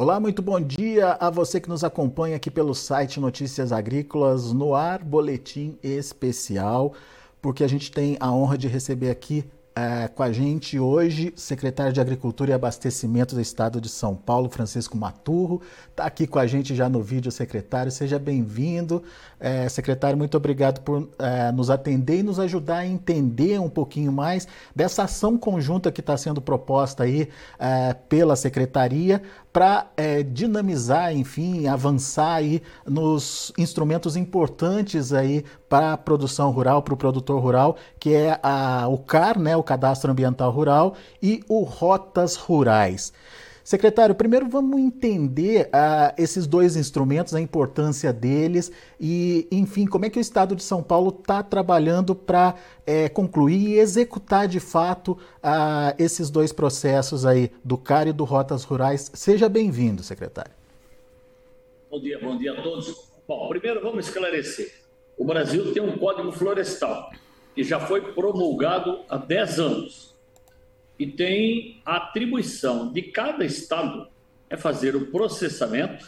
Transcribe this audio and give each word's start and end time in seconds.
Olá, 0.00 0.20
muito 0.20 0.40
bom 0.40 0.60
dia 0.60 1.16
a 1.18 1.28
você 1.28 1.60
que 1.60 1.68
nos 1.68 1.82
acompanha 1.82 2.36
aqui 2.36 2.52
pelo 2.52 2.72
site 2.72 3.18
Notícias 3.18 3.72
Agrícolas 3.72 4.52
no 4.52 4.72
ar, 4.72 5.02
boletim 5.02 5.76
especial, 5.82 6.94
porque 7.42 7.64
a 7.64 7.68
gente 7.68 7.90
tem 7.90 8.16
a 8.20 8.30
honra 8.30 8.56
de 8.56 8.68
receber 8.68 9.10
aqui 9.10 9.44
é, 9.78 10.08
com 10.08 10.24
a 10.24 10.32
gente 10.32 10.76
hoje, 10.76 11.32
secretário 11.36 11.92
de 11.92 12.00
Agricultura 12.00 12.50
e 12.50 12.52
Abastecimento 12.52 13.36
do 13.36 13.40
Estado 13.40 13.80
de 13.80 13.88
São 13.88 14.14
Paulo, 14.16 14.48
Francisco 14.48 14.96
Maturro. 14.96 15.62
Está 15.88 16.04
aqui 16.04 16.26
com 16.26 16.40
a 16.40 16.48
gente 16.48 16.74
já 16.74 16.88
no 16.88 17.00
vídeo, 17.00 17.30
secretário. 17.30 17.92
Seja 17.92 18.18
bem-vindo. 18.18 19.04
É, 19.38 19.68
secretário, 19.68 20.18
muito 20.18 20.36
obrigado 20.36 20.80
por 20.80 21.08
é, 21.16 21.52
nos 21.52 21.70
atender 21.70 22.18
e 22.18 22.22
nos 22.24 22.40
ajudar 22.40 22.78
a 22.78 22.86
entender 22.86 23.60
um 23.60 23.68
pouquinho 23.68 24.10
mais 24.10 24.48
dessa 24.74 25.04
ação 25.04 25.38
conjunta 25.38 25.92
que 25.92 26.00
está 26.00 26.16
sendo 26.16 26.40
proposta 26.40 27.04
aí 27.04 27.28
pela 28.08 28.34
secretaria 28.34 29.22
para 29.52 29.86
é, 29.96 30.22
dinamizar, 30.22 31.14
enfim, 31.14 31.66
avançar 31.66 32.34
aí 32.34 32.62
nos 32.86 33.52
instrumentos 33.56 34.16
importantes 34.16 35.12
aí 35.12 35.44
para 35.68 35.92
a 35.94 35.96
produção 35.96 36.50
rural, 36.50 36.82
para 36.82 36.94
o 36.94 36.96
produtor 36.96 37.42
rural, 37.42 37.76
que 37.98 38.14
é 38.14 38.38
a, 38.42 38.86
o 38.88 38.98
CAR, 38.98 39.38
né, 39.38 39.56
o 39.56 39.62
Cadastro 39.62 40.10
Ambiental 40.10 40.50
Rural, 40.50 40.94
e 41.22 41.42
o 41.48 41.62
Rotas 41.62 42.36
Rurais. 42.36 43.12
Secretário, 43.68 44.14
primeiro 44.14 44.48
vamos 44.48 44.80
entender 44.80 45.66
uh, 45.66 46.14
esses 46.16 46.46
dois 46.46 46.74
instrumentos, 46.74 47.34
a 47.34 47.40
importância 47.42 48.14
deles 48.14 48.72
e, 48.98 49.46
enfim, 49.52 49.84
como 49.84 50.06
é 50.06 50.08
que 50.08 50.18
o 50.18 50.22
Estado 50.22 50.56
de 50.56 50.62
São 50.62 50.82
Paulo 50.82 51.10
está 51.10 51.42
trabalhando 51.42 52.14
para 52.14 52.54
é, 52.86 53.10
concluir 53.10 53.68
e 53.68 53.78
executar 53.78 54.48
de 54.48 54.58
fato 54.58 55.12
uh, 55.12 55.94
esses 55.98 56.30
dois 56.30 56.50
processos 56.50 57.26
aí, 57.26 57.52
do 57.62 57.76
CAR 57.76 58.08
e 58.08 58.12
do 58.14 58.24
Rotas 58.24 58.64
Rurais. 58.64 59.10
Seja 59.12 59.50
bem-vindo, 59.50 60.02
secretário. 60.02 60.52
Bom 61.90 62.00
dia, 62.00 62.18
bom 62.18 62.38
dia 62.38 62.52
a 62.54 62.62
todos. 62.62 63.10
Bom, 63.28 63.46
primeiro 63.50 63.82
vamos 63.82 64.06
esclarecer. 64.06 64.76
O 65.14 65.26
Brasil 65.26 65.74
tem 65.74 65.82
um 65.82 65.98
Código 65.98 66.32
Florestal 66.32 67.10
que 67.54 67.62
já 67.62 67.78
foi 67.78 68.00
promulgado 68.14 69.00
há 69.10 69.18
10 69.18 69.60
anos 69.60 70.17
e 70.98 71.06
tem 71.06 71.80
a 71.84 71.96
atribuição 71.96 72.92
de 72.92 73.02
cada 73.02 73.44
estado 73.44 74.08
é 74.50 74.56
fazer 74.56 74.96
o 74.96 75.06
processamento 75.06 76.06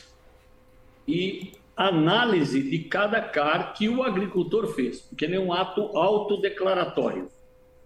e 1.06 1.52
análise 1.76 2.62
de 2.62 2.80
cada 2.80 3.20
CAR 3.20 3.72
que 3.74 3.88
o 3.88 4.02
agricultor 4.02 4.66
fez, 4.74 5.00
porque 5.00 5.26
nem 5.26 5.38
um 5.38 5.52
ato 5.52 5.96
autodeclaratório. 5.96 7.28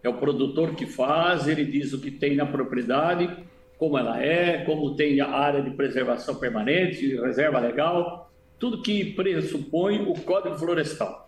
É 0.03 0.09
o 0.09 0.15
produtor 0.15 0.75
que 0.75 0.87
faz, 0.87 1.47
ele 1.47 1.65
diz 1.65 1.93
o 1.93 2.01
que 2.01 2.11
tem 2.11 2.37
na 2.37 2.45
propriedade, 2.45 3.45
como 3.79 3.99
ela 3.99 4.23
é, 4.23 4.65
como 4.65 4.95
tem 4.97 5.21
a 5.21 5.29
área 5.29 5.63
de 5.63 5.71
preservação 5.71 6.37
permanente, 6.37 7.17
reserva 7.17 7.59
legal, 7.59 8.31
tudo 8.59 8.83
que 8.83 9.13
pressupõe 9.15 10.03
o 10.03 10.15
Código 10.15 10.57
Florestal. 10.57 11.24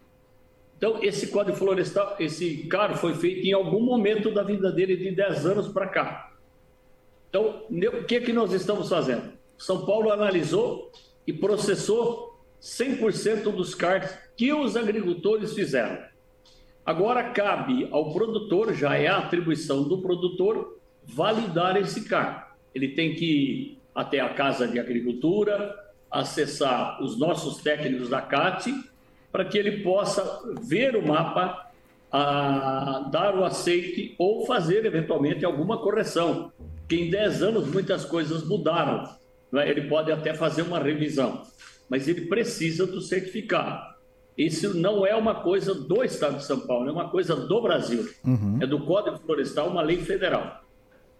Então, 0.77 1.03
esse 1.03 1.29
código 1.29 1.57
florestal, 1.57 2.17
esse 2.21 2.67
CAR 2.67 2.97
foi 2.99 3.15
feito 3.15 3.47
em 3.47 3.53
algum 3.53 3.81
momento 3.81 4.31
da 4.31 4.43
vida 4.43 4.71
dele, 4.71 4.97
de 4.97 5.11
10 5.11 5.47
anos 5.47 5.69
para 5.69 5.89
cá. 5.89 6.33
Então, 7.31 7.63
o 7.71 8.05
que, 8.05 8.21
que 8.21 8.33
nós 8.33 8.53
estamos 8.53 8.89
fazendo? 8.89 9.33
São 9.57 9.87
Paulo 9.87 10.13
analisou 10.13 10.93
e 11.27 11.33
processou 11.33 12.39
100% 12.61 13.45
dos 13.53 13.75
CARs 13.75 14.17
que 14.37 14.53
os 14.53 14.77
agricultores 14.77 15.55
fizeram. 15.55 15.99
Agora 16.85 17.31
cabe 17.31 17.89
ao 17.91 18.13
produtor, 18.13 18.75
já 18.75 18.97
é 18.97 19.09
a 19.09 19.19
atribuição 19.19 19.83
do 19.83 20.03
produtor, 20.03 20.79
validar 21.03 21.77
esse 21.77 22.05
CAR. 22.05 22.57
Ele 22.75 22.89
tem 22.89 23.15
que 23.15 23.25
ir 23.25 23.79
até 23.95 24.21
a 24.21 24.29
Casa 24.35 24.69
de 24.69 24.79
Agricultura, 24.79 25.75
acessar 26.11 27.03
os 27.03 27.19
nossos 27.19 27.63
técnicos 27.63 28.11
da 28.11 28.21
CAT 28.21 28.71
para 29.37 29.45
que 29.45 29.59
ele 29.59 29.83
possa 29.83 30.41
ver 30.63 30.97
o 30.97 31.07
mapa, 31.07 31.71
a, 32.11 33.07
dar 33.13 33.39
o 33.39 33.45
aceite 33.45 34.15
ou 34.19 34.47
fazer 34.47 34.87
eventualmente 34.87 35.45
alguma 35.45 35.77
correção. 35.77 36.51
Que 36.89 36.97
em 36.97 37.11
10 37.11 37.43
anos 37.43 37.69
muitas 37.69 38.07
coisas 38.07 38.43
mudaram. 38.49 39.15
Né? 39.53 39.69
Ele 39.69 39.91
pode 39.91 40.11
até 40.11 40.33
fazer 40.33 40.63
uma 40.63 40.79
revisão, 40.79 41.43
mas 41.87 42.09
ele 42.09 42.23
precisa 42.23 42.87
do 42.87 43.03
certificado. 43.03 43.95
Isso 44.39 44.75
não 44.75 45.07
é 45.07 45.15
uma 45.15 45.35
coisa 45.35 45.75
do 45.75 46.03
Estado 46.03 46.39
de 46.39 46.45
São 46.47 46.61
Paulo, 46.61 46.89
é 46.89 46.93
uma 46.93 47.11
coisa 47.11 47.37
do 47.37 47.61
Brasil. 47.61 48.09
Uhum. 48.25 48.59
É 48.63 48.67
do 48.67 48.87
Código 48.87 49.19
Florestal, 49.19 49.69
uma 49.69 49.83
lei 49.83 49.99
federal. 49.99 50.63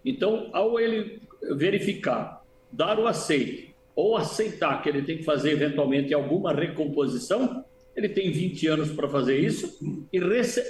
Então, 0.03 0.49
ao 0.53 0.79
ele 0.79 1.21
verificar, 1.51 2.43
dar 2.71 2.97
o 2.97 3.05
aceite 3.05 3.75
ou 3.95 4.17
aceitar 4.17 4.81
que 4.81 4.89
ele 4.89 5.03
tem 5.03 5.17
que 5.17 5.23
fazer 5.23 5.51
eventualmente 5.51 6.15
alguma 6.15 6.51
recomposição, 6.51 7.63
ele 7.97 8.09
tem 8.09 8.31
20 8.31 8.67
anos 8.67 8.91
para 8.91 9.09
fazer 9.09 9.39
isso 9.39 9.75
e, 10.13 10.19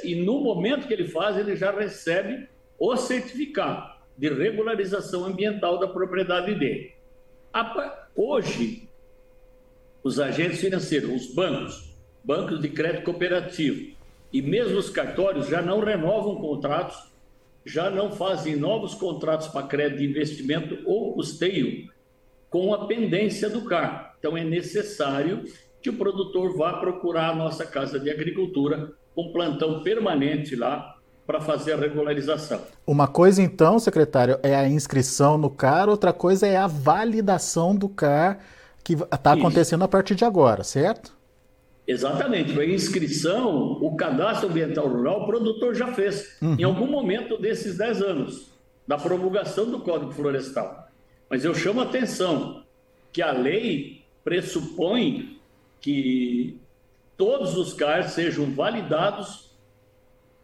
e 0.04 0.16
no 0.16 0.40
momento 0.40 0.88
que 0.88 0.94
ele 0.94 1.10
faz, 1.10 1.38
ele 1.38 1.58
já 1.58 1.78
recebe 1.78 2.48
o 2.80 2.96
certificado 2.96 3.98
de 4.18 4.30
regularização 4.30 5.26
ambiental 5.26 5.78
da 5.78 5.90
propriedade 5.90 6.56
dele. 6.56 6.94
Hoje, 8.16 8.88
os 10.02 10.22
agentes 10.22 10.62
financeiros, 10.62 11.12
os 11.12 11.36
bancos, 11.36 11.94
bancos 12.24 12.62
de 12.62 12.70
crédito 12.70 13.04
cooperativo 13.04 13.94
e 14.32 14.42
mesmo 14.42 14.78
os 14.78 14.90
cartórios 14.90 15.50
já 15.50 15.62
não 15.62 15.82
renovam 15.82 16.38
contratos, 16.38 17.12
já 17.66 17.90
não 17.90 18.14
fazem 18.14 18.56
novos 18.56 18.96
contratos 18.96 19.50
para 19.50 19.68
crédito 19.68 20.00
de 20.00 20.06
investimento 20.06 20.80
ou 20.86 21.14
custeio 21.14 21.92
com 22.50 22.74
a 22.74 22.88
pendência 22.88 23.50
do 23.50 23.66
CAR. 23.66 24.16
Então, 24.18 24.38
é 24.38 24.46
necessário 24.46 25.44
que 25.88 25.90
o 25.90 25.98
produtor 25.98 26.58
vá 26.58 26.74
procurar 26.74 27.30
a 27.30 27.36
nossa 27.36 27.66
Casa 27.66 27.98
de 27.98 28.10
Agricultura, 28.10 28.92
um 29.16 29.32
plantão 29.32 29.82
permanente 29.84 30.54
lá 30.54 30.98
para 31.26 31.40
fazer 31.40 31.74
a 31.74 31.78
regularização. 31.78 32.62
Uma 32.86 33.08
coisa, 33.08 33.42
então, 33.42 33.80
secretário, 33.80 34.38
é 34.44 34.54
a 34.54 34.68
inscrição 34.68 35.38
no 35.38 35.50
CAR, 35.50 35.88
outra 35.88 36.12
coisa 36.12 36.46
é 36.46 36.58
a 36.58 36.68
validação 36.68 37.74
do 37.74 37.88
CAR 37.88 38.40
que 38.84 38.94
está 38.96 39.32
acontecendo 39.32 39.84
a 39.84 39.88
partir 39.88 40.16
de 40.16 40.26
agora, 40.26 40.62
certo? 40.62 41.16
Exatamente. 41.88 42.60
A 42.60 42.66
inscrição, 42.66 43.78
o 43.82 43.96
cadastro 43.96 44.50
ambiental 44.50 44.90
rural, 44.90 45.24
o 45.24 45.26
produtor 45.26 45.74
já 45.74 45.88
fez, 45.94 46.38
uhum. 46.42 46.56
em 46.60 46.64
algum 46.64 46.88
momento 46.88 47.38
desses 47.38 47.78
10 47.78 48.02
anos, 48.02 48.52
da 48.86 48.98
promulgação 48.98 49.72
do 49.72 49.80
Código 49.80 50.12
Florestal. 50.12 50.90
Mas 51.30 51.46
eu 51.46 51.56
chamo 51.56 51.80
a 51.80 51.84
atenção 51.84 52.64
que 53.14 53.22
a 53.22 53.32
lei 53.32 54.04
pressupõe 54.22 55.37
que 55.82 56.60
todos 57.16 57.58
os 57.58 57.74
CARs 57.74 58.12
sejam 58.12 58.46
validados 58.54 59.52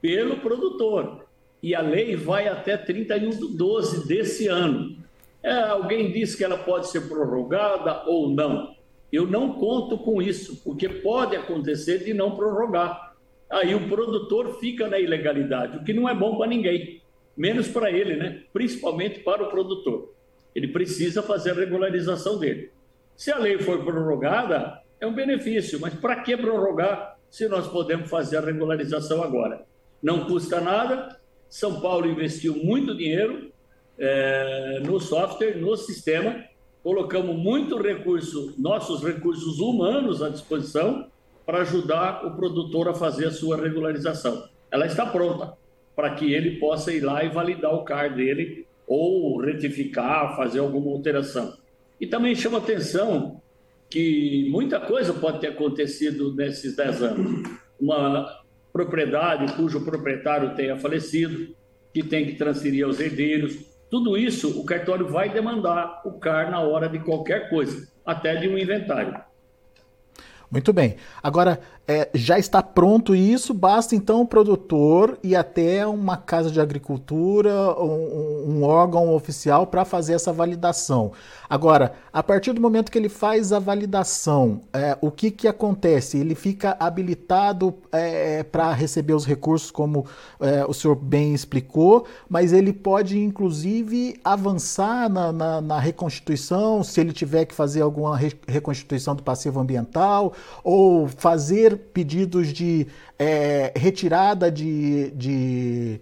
pelo 0.01 0.37
produtor. 0.37 1.25
E 1.61 1.73
a 1.73 1.81
lei 1.81 2.15
vai 2.15 2.47
até 2.47 2.75
31 2.75 3.29
de 3.29 3.57
12 3.57 4.07
desse 4.07 4.47
ano. 4.47 4.97
É, 5.41 5.53
alguém 5.53 6.11
disse 6.11 6.35
que 6.35 6.43
ela 6.43 6.57
pode 6.57 6.89
ser 6.89 7.07
prorrogada 7.07 8.03
ou 8.05 8.29
não. 8.29 8.75
Eu 9.11 9.27
não 9.27 9.53
conto 9.53 9.97
com 9.97 10.21
isso, 10.21 10.61
porque 10.63 10.89
pode 10.89 11.35
acontecer 11.35 12.03
de 12.03 12.13
não 12.13 12.35
prorrogar. 12.35 13.13
Aí 13.49 13.75
o 13.75 13.87
produtor 13.87 14.59
fica 14.59 14.87
na 14.87 14.99
ilegalidade, 14.99 15.77
o 15.77 15.83
que 15.83 15.93
não 15.93 16.09
é 16.09 16.15
bom 16.15 16.35
para 16.37 16.47
ninguém, 16.47 17.01
menos 17.37 17.67
para 17.67 17.91
ele, 17.91 18.15
né? 18.15 18.41
principalmente 18.51 19.19
para 19.19 19.43
o 19.43 19.49
produtor. 19.49 20.11
Ele 20.55 20.67
precisa 20.67 21.21
fazer 21.21 21.51
a 21.51 21.55
regularização 21.55 22.39
dele. 22.39 22.71
Se 23.15 23.31
a 23.31 23.37
lei 23.37 23.59
for 23.59 23.83
prorrogada, 23.83 24.81
é 25.03 25.07
um 25.07 25.13
benefício, 25.13 25.79
mas 25.81 25.93
para 25.93 26.21
que 26.21 26.35
prorrogar 26.37 27.17
se 27.29 27.47
nós 27.47 27.67
podemos 27.67 28.09
fazer 28.09 28.37
a 28.37 28.41
regularização 28.41 29.21
agora? 29.21 29.65
Não 30.01 30.25
custa 30.25 30.61
nada. 30.61 31.19
São 31.49 31.81
Paulo 31.81 32.07
investiu 32.07 32.55
muito 32.55 32.95
dinheiro 32.95 33.51
é, 33.99 34.79
no 34.83 34.99
software, 34.99 35.57
no 35.57 35.75
sistema, 35.75 36.43
colocamos 36.81 37.35
muito 37.35 37.77
recurso, 37.81 38.53
nossos 38.57 39.03
recursos 39.03 39.59
humanos 39.59 40.23
à 40.23 40.29
disposição 40.29 41.07
para 41.45 41.59
ajudar 41.59 42.25
o 42.25 42.35
produtor 42.35 42.87
a 42.87 42.93
fazer 42.93 43.27
a 43.27 43.31
sua 43.31 43.57
regularização. 43.57 44.47
Ela 44.71 44.85
está 44.85 45.05
pronta 45.05 45.53
para 45.95 46.15
que 46.15 46.33
ele 46.33 46.59
possa 46.59 46.93
ir 46.93 47.01
lá 47.01 47.23
e 47.23 47.29
validar 47.29 47.73
o 47.73 47.83
CAR 47.83 48.15
dele 48.15 48.65
ou 48.87 49.37
retificar, 49.39 50.35
fazer 50.37 50.59
alguma 50.59 50.91
alteração. 50.91 51.57
E 51.99 52.07
também 52.07 52.33
chama 52.35 52.59
atenção 52.59 53.41
que 53.93 54.49
muita 54.49 54.79
coisa 54.79 55.13
pode 55.13 55.39
ter 55.39 55.49
acontecido 55.49 56.33
nesses 56.33 56.75
10 56.75 57.03
anos. 57.03 57.43
Uma 57.79 58.27
propriedade 58.73 59.53
cujo 59.53 59.85
proprietário 59.85 60.55
tenha 60.55 60.75
falecido, 60.75 61.55
que 61.93 62.01
tem 62.01 62.25
que 62.25 62.33
transferir 62.33 62.83
aos 62.83 62.99
herdeiros. 62.99 63.55
Tudo 63.91 64.17
isso 64.17 64.59
o 64.59 64.65
cartório 64.65 65.07
vai 65.07 65.31
demandar 65.31 66.01
o 66.05 66.13
CAR 66.13 66.49
na 66.49 66.59
hora 66.59 66.89
de 66.89 66.97
qualquer 66.97 67.51
coisa, 67.51 67.87
até 68.03 68.35
de 68.35 68.49
um 68.49 68.57
inventário. 68.57 69.15
Muito 70.53 70.71
bem. 70.71 70.97
Agora, 71.23 71.59
é, 71.87 72.09
já 72.13 72.37
está 72.37 72.61
pronto 72.61 73.15
isso, 73.15 73.55
basta 73.55 73.95
então 73.95 74.21
o 74.21 74.27
produtor 74.27 75.17
ir 75.23 75.35
até 75.35 75.85
uma 75.85 76.15
casa 76.15 76.51
de 76.51 76.61
agricultura, 76.61 77.51
um, 77.81 78.59
um 78.59 78.63
órgão 78.63 79.13
oficial 79.15 79.65
para 79.65 79.83
fazer 79.83 80.13
essa 80.13 80.31
validação. 80.31 81.11
Agora, 81.49 81.93
a 82.13 82.21
partir 82.21 82.53
do 82.53 82.61
momento 82.61 82.91
que 82.91 82.97
ele 82.97 83.09
faz 83.09 83.51
a 83.51 83.59
validação, 83.59 84.61
é, 84.71 84.95
o 85.01 85.09
que, 85.11 85.31
que 85.31 85.47
acontece? 85.47 86.19
Ele 86.19 86.35
fica 86.35 86.77
habilitado 86.79 87.73
é, 87.91 88.43
para 88.43 88.71
receber 88.73 89.13
os 89.13 89.25
recursos, 89.25 89.71
como 89.71 90.05
é, 90.39 90.63
o 90.65 90.73
senhor 90.73 90.95
bem 90.95 91.33
explicou, 91.33 92.05
mas 92.29 92.53
ele 92.53 92.71
pode, 92.71 93.19
inclusive, 93.19 94.19
avançar 94.23 95.09
na, 95.09 95.31
na, 95.31 95.61
na 95.61 95.79
reconstituição, 95.79 96.83
se 96.83 97.01
ele 97.01 97.11
tiver 97.11 97.45
que 97.45 97.55
fazer 97.55 97.81
alguma 97.81 98.15
re 98.15 98.31
reconstituição 98.47 99.15
do 99.15 99.23
passivo 99.23 99.59
ambiental 99.59 100.33
ou 100.63 101.07
fazer 101.07 101.77
pedidos 101.93 102.53
de 102.53 102.87
é, 103.19 103.71
retirada 103.75 104.51
de, 104.51 105.11
de, 105.11 105.99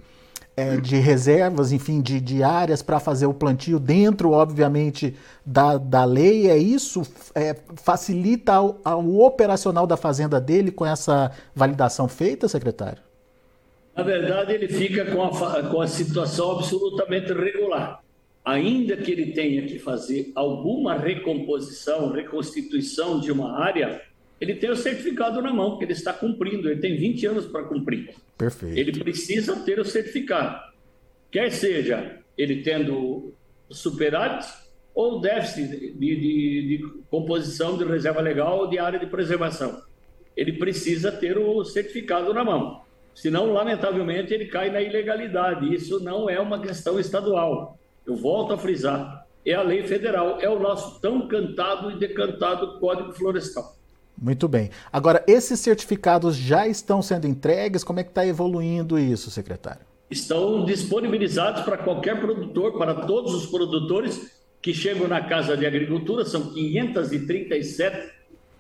é, 0.56 0.78
de, 0.78 0.96
reservas, 0.98 1.72
enfim, 1.72 2.02
de, 2.02 2.20
de 2.20 2.44
áreas 2.44 2.82
para 2.82 3.00
fazer 3.00 3.26
o 3.26 3.34
plantio 3.34 3.80
dentro, 3.80 4.32
obviamente, 4.32 5.16
da, 5.46 5.78
da 5.78 6.04
lei. 6.06 6.50
É 6.50 6.58
isso? 6.58 7.02
É, 7.34 7.56
facilita 7.76 8.62
o 8.62 9.24
operacional 9.24 9.88
da 9.88 9.98
fazenda 9.98 10.40
dele 10.40 10.72
com 10.72 10.86
essa 10.86 11.32
validação 11.56 12.08
feita, 12.08 12.48
secretário? 12.48 13.02
Na 13.96 14.04
verdade, 14.04 14.54
ele 14.54 14.68
fica 14.68 15.06
com 15.06 15.22
a, 15.22 15.64
com 15.64 15.82
a 15.82 15.88
situação 15.88 16.52
absolutamente 16.52 17.34
regular. 17.34 18.02
Ainda 18.44 18.98
que 18.98 19.12
ele 19.12 19.34
tenha 19.34 19.68
que 19.68 19.78
fazer 19.78 20.32
alguma 20.34 20.98
recomposição, 20.98 22.12
reconstituição 22.12 23.20
de 23.20 23.32
uma 23.32 23.60
área, 23.60 24.02
ele 24.42 24.56
tem 24.56 24.72
o 24.72 24.76
certificado 24.76 25.40
na 25.40 25.54
mão, 25.54 25.70
porque 25.72 25.86
ele 25.86 25.94
está 25.94 26.12
cumprindo, 26.12 26.68
ele 26.68 26.82
tem 26.82 26.98
20 26.98 27.28
anos 27.28 27.46
para 27.46 27.64
cumprir. 27.64 28.16
Perfeito. 28.36 28.76
Ele 28.76 28.92
precisa 28.92 29.56
ter 29.58 29.80
o 29.80 29.86
certificado. 29.86 30.60
Quer 31.30 31.52
seja 31.52 32.18
ele 32.36 32.64
tendo 32.64 33.36
superávit 33.70 34.52
ou 34.96 35.22
déficit 35.22 35.70
de, 35.70 35.94
de, 35.94 36.16
de 36.78 36.84
composição 37.12 37.78
de 37.78 37.86
reserva 37.86 38.20
legal 38.20 38.62
ou 38.62 38.68
de 38.68 38.80
área 38.80 39.00
de 39.00 39.06
preservação. 39.06 39.84
Ele 40.36 40.54
precisa 40.54 41.12
ter 41.12 41.38
o 41.38 41.64
certificado 41.64 42.34
na 42.34 42.44
mão. 42.44 42.82
Senão, 43.14 43.54
lamentavelmente, 43.54 44.34
ele 44.34 44.46
cai 44.46 44.72
na 44.72 44.82
ilegalidade. 44.82 45.72
Isso 45.74 46.04
não 46.04 46.28
é 46.28 46.40
uma 46.40 46.60
questão 46.60 47.00
estadual. 47.00 47.78
Eu 48.08 48.16
volto 48.16 48.54
a 48.54 48.58
frisar. 48.58 49.28
É 49.46 49.54
a 49.54 49.62
lei 49.62 49.84
federal, 49.84 50.40
é 50.40 50.50
o 50.50 50.60
nosso 50.60 51.00
tão 51.00 51.28
cantado 51.28 51.92
e 51.92 52.00
decantado 52.00 52.80
Código 52.80 53.12
Florestal. 53.14 53.81
Muito 54.22 54.48
bem. 54.48 54.70
Agora, 54.94 55.24
esses 55.28 55.60
certificados 55.60 56.36
já 56.36 56.68
estão 56.68 57.02
sendo 57.02 57.26
entregues? 57.26 57.84
Como 57.84 58.00
é 58.00 58.04
que 58.04 58.12
está 58.12 58.24
evoluindo 58.24 59.00
isso, 59.00 59.32
secretário? 59.32 59.82
Estão 60.12 60.64
disponibilizados 60.64 61.64
para 61.64 61.76
qualquer 61.76 62.22
produtor, 62.22 62.78
para 62.78 62.94
todos 62.94 63.34
os 63.34 63.48
produtores 63.48 64.40
que 64.62 64.76
chegam 64.76 65.08
na 65.08 65.22
Casa 65.22 65.58
de 65.58 65.66
Agricultura, 65.66 66.24
são 66.24 66.54
537 66.54 68.12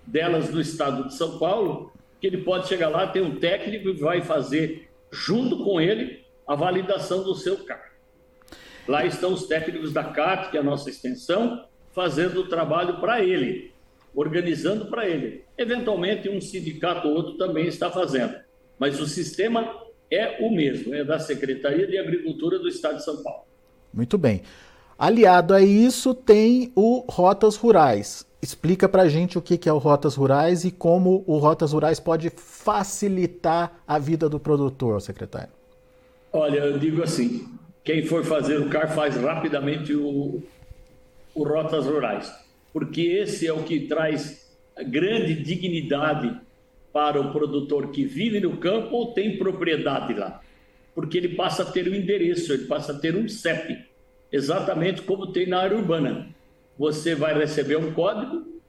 delas 0.07 0.49
no 0.49 0.59
estado 0.59 1.07
de 1.07 1.13
São 1.13 1.37
Paulo, 1.37 1.91
que 2.19 2.25
ele 2.25 2.39
pode 2.39 2.67
chegar 2.67 2.89
lá, 2.89 3.05
tem 3.05 3.21
um 3.21 3.35
técnico 3.35 3.89
e 3.89 3.93
vai 3.93 4.21
fazer, 4.21 4.89
junto 5.11 5.63
com 5.63 5.79
ele, 5.79 6.25
a 6.47 6.55
validação 6.55 7.21
do 7.21 7.35
seu 7.35 7.57
carro. 7.57 7.91
Lá 8.87 9.05
estão 9.05 9.31
os 9.31 9.45
técnicos 9.45 9.93
da 9.93 10.05
CAT, 10.05 10.49
que 10.49 10.57
é 10.57 10.59
a 10.59 10.63
nossa 10.63 10.89
extensão, 10.89 11.65
fazendo 11.93 12.39
o 12.39 12.49
trabalho 12.49 12.99
para 12.99 13.23
ele 13.23 13.70
organizando 14.15 14.85
para 14.85 15.07
ele. 15.07 15.43
Eventualmente, 15.57 16.29
um 16.29 16.41
sindicato 16.41 17.07
ou 17.07 17.15
outro 17.15 17.37
também 17.37 17.67
está 17.67 17.89
fazendo, 17.89 18.35
mas 18.77 18.99
o 18.99 19.05
sistema 19.05 19.73
é 20.09 20.45
o 20.45 20.53
mesmo, 20.53 20.93
é 20.93 21.03
da 21.03 21.19
Secretaria 21.19 21.87
de 21.87 21.97
Agricultura 21.97 22.59
do 22.59 22.67
Estado 22.67 22.97
de 22.97 23.05
São 23.05 23.23
Paulo. 23.23 23.43
Muito 23.93 24.17
bem. 24.17 24.41
Aliado 24.97 25.53
a 25.53 25.61
isso, 25.61 26.13
tem 26.13 26.71
o 26.75 27.05
Rotas 27.09 27.55
Rurais. 27.55 28.25
Explica 28.41 28.89
para 28.89 29.03
a 29.03 29.09
gente 29.09 29.37
o 29.37 29.41
que 29.41 29.67
é 29.67 29.73
o 29.73 29.77
Rotas 29.77 30.15
Rurais 30.15 30.63
e 30.63 30.71
como 30.71 31.23
o 31.27 31.37
Rotas 31.37 31.73
Rurais 31.73 31.99
pode 31.99 32.29
facilitar 32.29 33.81
a 33.87 33.97
vida 33.99 34.27
do 34.27 34.39
produtor, 34.39 35.01
secretário. 35.01 35.53
Olha, 36.33 36.59
eu 36.59 36.79
digo 36.79 37.03
assim: 37.03 37.47
quem 37.83 38.05
for 38.05 38.23
fazer 38.23 38.59
o 38.59 38.69
CAR 38.69 38.93
faz 38.93 39.15
rapidamente 39.15 39.93
o, 39.93 40.41
o 41.35 41.43
Rotas 41.43 41.85
Rurais 41.85 42.31
porque 42.73 43.01
esse 43.01 43.47
é 43.47 43.53
o 43.53 43.63
que 43.63 43.81
traz 43.81 44.49
grande 44.87 45.35
dignidade 45.35 46.39
para 46.93 47.19
o 47.19 47.31
produtor 47.31 47.91
que 47.91 48.03
vive 48.03 48.39
no 48.39 48.57
campo 48.57 48.95
ou 48.95 49.13
tem 49.13 49.37
propriedade 49.37 50.13
lá. 50.13 50.41
Porque 50.93 51.17
ele 51.17 51.29
passa 51.29 51.63
a 51.63 51.65
ter 51.65 51.87
um 51.87 51.95
endereço, 51.95 52.51
ele 52.51 52.65
passa 52.65 52.91
a 52.91 52.99
ter 52.99 53.15
um 53.15 53.27
CEP, 53.27 53.77
exatamente 54.31 55.01
como 55.01 55.31
tem 55.31 55.47
na 55.47 55.59
área 55.59 55.77
urbana. 55.77 56.29
Você 56.77 57.15
vai 57.15 57.37
receber 57.37 57.77
um 57.77 57.93
código, 57.93 58.59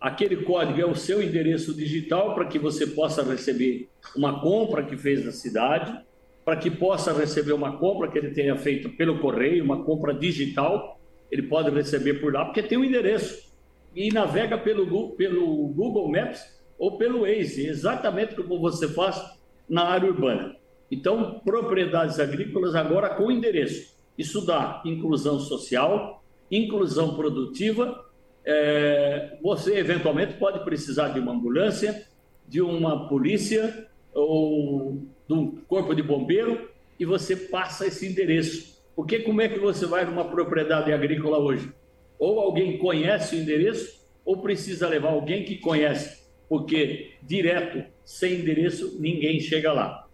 aquele 0.00 0.36
código 0.36 0.80
é 0.80 0.86
o 0.86 0.94
seu 0.94 1.22
endereço 1.22 1.74
digital 1.74 2.34
para 2.34 2.46
que 2.46 2.58
você 2.58 2.86
possa 2.86 3.22
receber 3.22 3.88
uma 4.14 4.40
compra 4.40 4.82
que 4.82 4.96
fez 4.96 5.24
na 5.24 5.32
cidade, 5.32 5.98
para 6.44 6.56
que 6.56 6.70
possa 6.70 7.12
receber 7.12 7.52
uma 7.52 7.78
compra 7.78 8.08
que 8.08 8.18
ele 8.18 8.30
tenha 8.32 8.56
feito 8.56 8.90
pelo 8.90 9.18
correio, 9.18 9.64
uma 9.64 9.82
compra 9.82 10.12
digital, 10.12 10.93
ele 11.34 11.42
pode 11.48 11.68
receber 11.70 12.14
por 12.20 12.32
lá, 12.32 12.44
porque 12.44 12.62
tem 12.62 12.78
um 12.78 12.84
endereço. 12.84 13.52
E 13.92 14.08
navega 14.12 14.56
pelo, 14.56 15.10
pelo 15.10 15.66
Google 15.68 16.08
Maps 16.08 16.40
ou 16.78 16.96
pelo 16.96 17.22
Waze, 17.22 17.66
exatamente 17.66 18.36
como 18.36 18.60
você 18.60 18.86
faz 18.88 19.20
na 19.68 19.82
área 19.84 20.08
urbana. 20.08 20.54
Então, 20.88 21.40
propriedades 21.44 22.20
agrícolas 22.20 22.76
agora 22.76 23.16
com 23.16 23.32
endereço. 23.32 23.96
Isso 24.16 24.46
dá 24.46 24.80
inclusão 24.84 25.40
social, 25.40 26.22
inclusão 26.48 27.16
produtiva. 27.16 28.08
É, 28.44 29.36
você 29.42 29.76
eventualmente 29.76 30.34
pode 30.34 30.64
precisar 30.64 31.08
de 31.08 31.18
uma 31.18 31.32
ambulância, 31.32 32.06
de 32.46 32.62
uma 32.62 33.08
polícia 33.08 33.88
ou 34.12 35.02
de 35.26 35.34
um 35.34 35.56
corpo 35.66 35.96
de 35.96 36.02
bombeiro 36.02 36.70
e 36.96 37.04
você 37.04 37.34
passa 37.34 37.88
esse 37.88 38.06
endereço 38.06 38.73
porque 38.94 39.20
como 39.20 39.40
é 39.40 39.48
que 39.48 39.58
você 39.58 39.86
vai 39.86 40.04
numa 40.04 40.24
propriedade 40.24 40.92
agrícola 40.92 41.38
hoje? 41.38 41.72
Ou 42.18 42.38
alguém 42.38 42.78
conhece 42.78 43.34
o 43.34 43.38
endereço, 43.38 44.04
ou 44.24 44.38
precisa 44.38 44.88
levar 44.88 45.10
alguém 45.10 45.44
que 45.44 45.56
conhece, 45.58 46.22
porque 46.48 47.12
direto, 47.22 47.84
sem 48.04 48.40
endereço, 48.40 48.96
ninguém 49.00 49.40
chega 49.40 49.72
lá. 49.72 50.06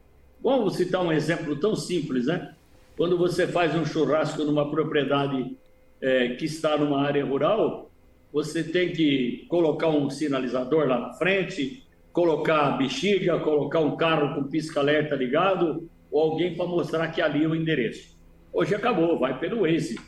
Vamos 0.43 0.77
citar 0.77 1.05
um 1.05 1.13
exemplo 1.13 1.57
tão 1.57 1.77
simples, 1.77 2.27
né? 2.27 2.55
Quando 2.97 3.17
você 3.17 3.47
faz 3.47 3.75
um 3.75 3.85
churrasco 3.85 4.43
numa 4.45 4.71
propriedade 4.71 5.57
é, 6.01 6.31
que 6.31 6.47
está 6.47 6.77
numa 6.77 7.03
área 7.03 7.25
rural, 7.25 7.91
você 8.33 8.63
tem 8.63 8.93
que 8.93 9.45
colocar 9.49 9.89
um 9.89 10.09
sinalizador 10.09 10.87
lá 10.87 10.99
na 10.99 11.13
frente, 11.13 11.85
colocar 12.13 12.69
a 12.69 12.71
bexiga, 12.73 13.39
colocar 13.41 13.81
um 13.81 13.97
carro 13.97 14.35
com 14.35 14.49
pisca-alerta 14.49 15.15
ligado, 15.15 15.89
ou 16.11 16.33
alguém 16.33 16.55
para 16.55 16.67
mostrar 16.67 17.09
que 17.09 17.21
ali 17.21 17.45
é 17.45 17.49
o 17.49 17.55
endereço. 17.55 18.20
Hoje 18.53 18.75
acabou, 18.75 19.19
vai 19.19 19.39
pelo 19.39 19.63
Waze, 19.63 19.99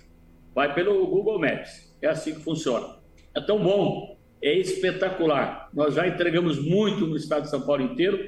vai 0.55 0.75
pelo 0.75 1.07
Google 1.07 1.39
Maps. 1.39 1.95
É 2.03 2.09
assim 2.09 2.35
que 2.35 2.41
funciona. 2.41 2.97
É 3.35 3.41
tão 3.41 3.63
bom, 3.63 4.17
é 4.43 4.53
espetacular. 4.55 5.69
Nós 5.73 5.95
já 5.95 6.07
entregamos 6.07 6.59
muito 6.59 7.07
no 7.07 7.17
estado 7.17 7.43
de 7.43 7.51
São 7.51 7.63
Paulo 7.63 7.83
inteiro. 7.83 8.19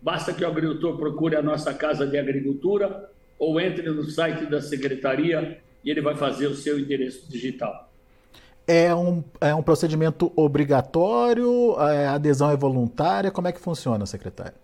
Basta 0.00 0.32
que 0.32 0.44
o 0.44 0.46
agricultor 0.46 0.96
procure 0.96 1.34
a 1.34 1.42
nossa 1.42 1.74
Casa 1.74 2.06
de 2.06 2.16
Agricultura 2.16 3.10
ou 3.38 3.60
entre 3.60 3.90
no 3.90 4.04
site 4.04 4.46
da 4.46 4.60
Secretaria 4.60 5.58
e 5.84 5.90
ele 5.90 6.00
vai 6.00 6.14
fazer 6.14 6.46
o 6.46 6.54
seu 6.54 6.78
endereço 6.78 7.28
digital. 7.30 7.90
É 8.66 8.94
um, 8.94 9.22
é 9.40 9.54
um 9.54 9.62
procedimento 9.62 10.32
obrigatório? 10.34 11.74
A 11.76 12.14
adesão 12.14 12.50
é 12.50 12.56
voluntária? 12.56 13.30
Como 13.30 13.46
é 13.48 13.52
que 13.52 13.60
funciona, 13.60 14.06
secretário? 14.06 14.54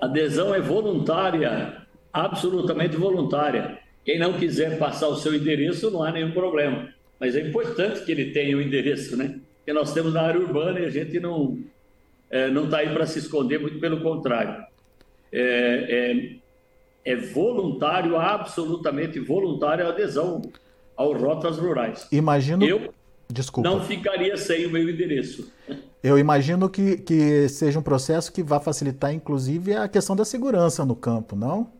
A 0.00 0.06
adesão 0.06 0.54
é 0.54 0.60
voluntária, 0.60 1.82
absolutamente 2.12 2.96
voluntária. 2.96 3.78
Quem 4.04 4.18
não 4.18 4.32
quiser 4.34 4.78
passar 4.78 5.08
o 5.08 5.16
seu 5.16 5.34
endereço, 5.34 5.90
não 5.90 6.02
há 6.02 6.10
nenhum 6.10 6.32
problema. 6.32 6.88
Mas 7.20 7.36
é 7.36 7.40
importante 7.40 8.04
que 8.04 8.10
ele 8.10 8.32
tenha 8.32 8.56
o 8.56 8.60
endereço, 8.60 9.16
né? 9.16 9.38
Porque 9.58 9.72
nós 9.72 9.92
temos 9.92 10.12
na 10.12 10.22
área 10.22 10.40
urbana 10.40 10.80
e 10.80 10.86
a 10.86 10.90
gente 10.90 11.20
não 11.20 11.58
é, 12.32 12.50
não 12.50 12.64
está 12.64 12.78
aí 12.78 12.88
para 12.88 13.06
se 13.06 13.18
esconder, 13.18 13.60
muito 13.60 13.78
pelo 13.78 14.00
contrário. 14.00 14.64
É, 15.30 16.38
é, 17.04 17.12
é, 17.12 17.16
voluntário, 17.16 18.16
absolutamente 18.16 19.20
voluntário 19.20 19.86
a 19.86 19.90
adesão 19.90 20.40
ao 20.96 21.12
Rotas 21.12 21.58
Rurais. 21.58 22.08
Imagino. 22.10 22.64
Eu 22.64 22.92
Desculpa. 23.30 23.68
não 23.68 23.82
ficaria 23.84 24.34
sem 24.38 24.64
o 24.64 24.70
meu 24.70 24.88
endereço. 24.88 25.52
Eu 26.02 26.18
imagino 26.18 26.70
que, 26.70 26.96
que 26.96 27.48
seja 27.50 27.78
um 27.78 27.82
processo 27.82 28.32
que 28.32 28.42
vá 28.42 28.58
facilitar, 28.58 29.12
inclusive, 29.12 29.74
a 29.74 29.86
questão 29.86 30.16
da 30.16 30.24
segurança 30.24 30.86
no 30.86 30.96
campo, 30.96 31.36
não? 31.36 31.70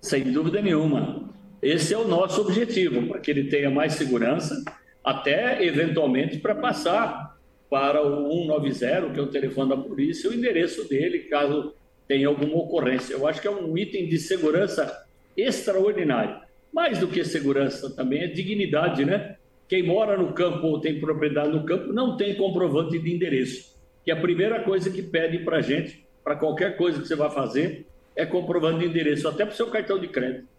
Sem 0.00 0.32
dúvida 0.32 0.62
nenhuma. 0.62 1.28
Esse 1.62 1.94
é 1.94 1.98
o 1.98 2.08
nosso 2.08 2.40
objetivo, 2.40 3.06
para 3.06 3.20
que 3.20 3.30
ele 3.30 3.44
tenha 3.44 3.70
mais 3.70 3.92
segurança, 3.92 4.64
até 5.04 5.64
eventualmente 5.64 6.38
para 6.38 6.56
passar 6.56 7.38
para 7.70 8.02
o 8.04 8.28
190, 8.30 9.10
que 9.10 9.20
é 9.20 9.22
o 9.22 9.28
telefone 9.28 9.70
da 9.70 9.76
polícia, 9.76 10.28
o 10.28 10.34
endereço 10.34 10.88
dele, 10.88 11.20
caso 11.20 11.72
tenha 12.08 12.26
alguma 12.26 12.56
ocorrência. 12.56 13.14
Eu 13.14 13.28
acho 13.28 13.40
que 13.40 13.46
é 13.46 13.50
um 13.50 13.78
item 13.78 14.08
de 14.08 14.18
segurança 14.18 15.06
extraordinário. 15.36 16.40
Mais 16.72 16.98
do 16.98 17.06
que 17.06 17.24
segurança 17.24 17.94
também 17.94 18.22
é 18.22 18.26
dignidade, 18.26 19.04
né? 19.04 19.36
Quem 19.68 19.84
mora 19.84 20.18
no 20.18 20.32
campo 20.32 20.66
ou 20.66 20.80
tem 20.80 20.98
propriedade 20.98 21.50
no 21.52 21.64
campo 21.64 21.92
não 21.92 22.16
tem 22.16 22.34
comprovante 22.34 22.98
de 22.98 23.14
endereço, 23.14 23.78
que 24.04 24.10
a 24.10 24.16
primeira 24.16 24.60
coisa 24.64 24.90
que 24.90 25.00
pede 25.00 25.38
para 25.38 25.60
gente, 25.60 26.04
para 26.24 26.34
qualquer 26.34 26.76
coisa 26.76 27.00
que 27.00 27.06
você 27.06 27.14
vai 27.14 27.30
fazer, 27.30 27.86
é 28.16 28.26
comprovante 28.26 28.80
de 28.80 28.86
endereço, 28.86 29.28
até 29.28 29.44
para 29.44 29.54
o 29.54 29.56
seu 29.56 29.68
cartão 29.68 29.98
de 29.98 30.08
crédito. 30.08 30.51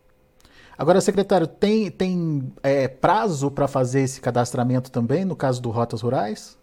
Agora, 0.78 1.00
secretário, 1.02 1.46
tem, 1.46 1.92
tem 1.92 2.52
é, 2.64 2.88
prazo 2.88 3.52
para 3.52 3.68
fazer 3.68 4.02
esse 4.02 4.20
cadastramento 4.20 4.92
também, 4.92 5.24
no 5.24 5.36
caso 5.36 5.62
do 5.62 5.70
Rotas 5.70 6.02
Rurais? 6.02 6.60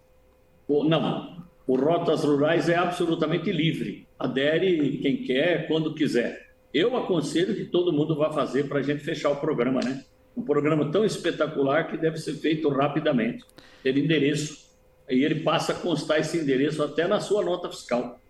Não, 0.69 1.45
o 1.67 1.77
Rotas 1.77 2.25
Rurais 2.25 2.69
é 2.69 2.77
absolutamente 2.77 3.53
livre. 3.53 4.07
Adere 4.19 4.99
quem 4.99 5.23
quer, 5.23 5.69
quando 5.69 5.95
quiser. 5.95 6.51
Eu 6.73 6.97
aconselho 6.97 7.55
que 7.55 7.65
todo 7.65 7.93
mundo 7.93 8.17
vá 8.17 8.33
fazer 8.33 8.69
para 8.69 8.79
a 8.81 8.83
gente 8.83 9.03
fechar 9.03 9.31
o 9.31 9.37
programa, 9.37 9.81
né? 9.81 10.05
Um 10.37 10.43
programa 10.43 10.91
tão 10.91 11.05
espetacular 11.05 11.89
que 11.89 11.97
deve 11.97 12.17
ser 12.19 12.35
feito 12.35 12.69
rapidamente. 12.69 13.45
Ter 13.83 13.97
endereço. 13.97 14.71
E 15.09 15.25
ele 15.25 15.41
passa 15.41 15.73
a 15.73 15.75
constar 15.75 16.21
esse 16.21 16.39
endereço 16.39 16.83
até 16.83 17.07
na 17.09 17.21
sua 17.21 17.45
nota 17.45 17.69
fiscal. 17.69 18.21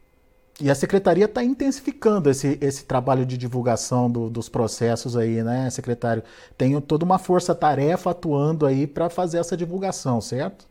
E 0.60 0.68
a 0.68 0.74
secretaria 0.74 1.24
está 1.24 1.42
intensificando 1.42 2.28
esse, 2.28 2.58
esse 2.60 2.84
trabalho 2.84 3.24
de 3.24 3.38
divulgação 3.38 4.10
do, 4.10 4.28
dos 4.28 4.46
processos 4.48 5.16
aí, 5.16 5.42
né, 5.42 5.70
secretário? 5.70 6.22
Tem 6.58 6.78
toda 6.82 7.02
uma 7.02 7.18
força-tarefa 7.18 8.10
atuando 8.10 8.66
aí 8.66 8.86
para 8.86 9.08
fazer 9.08 9.38
essa 9.38 9.56
divulgação, 9.56 10.20
certo? 10.20 10.66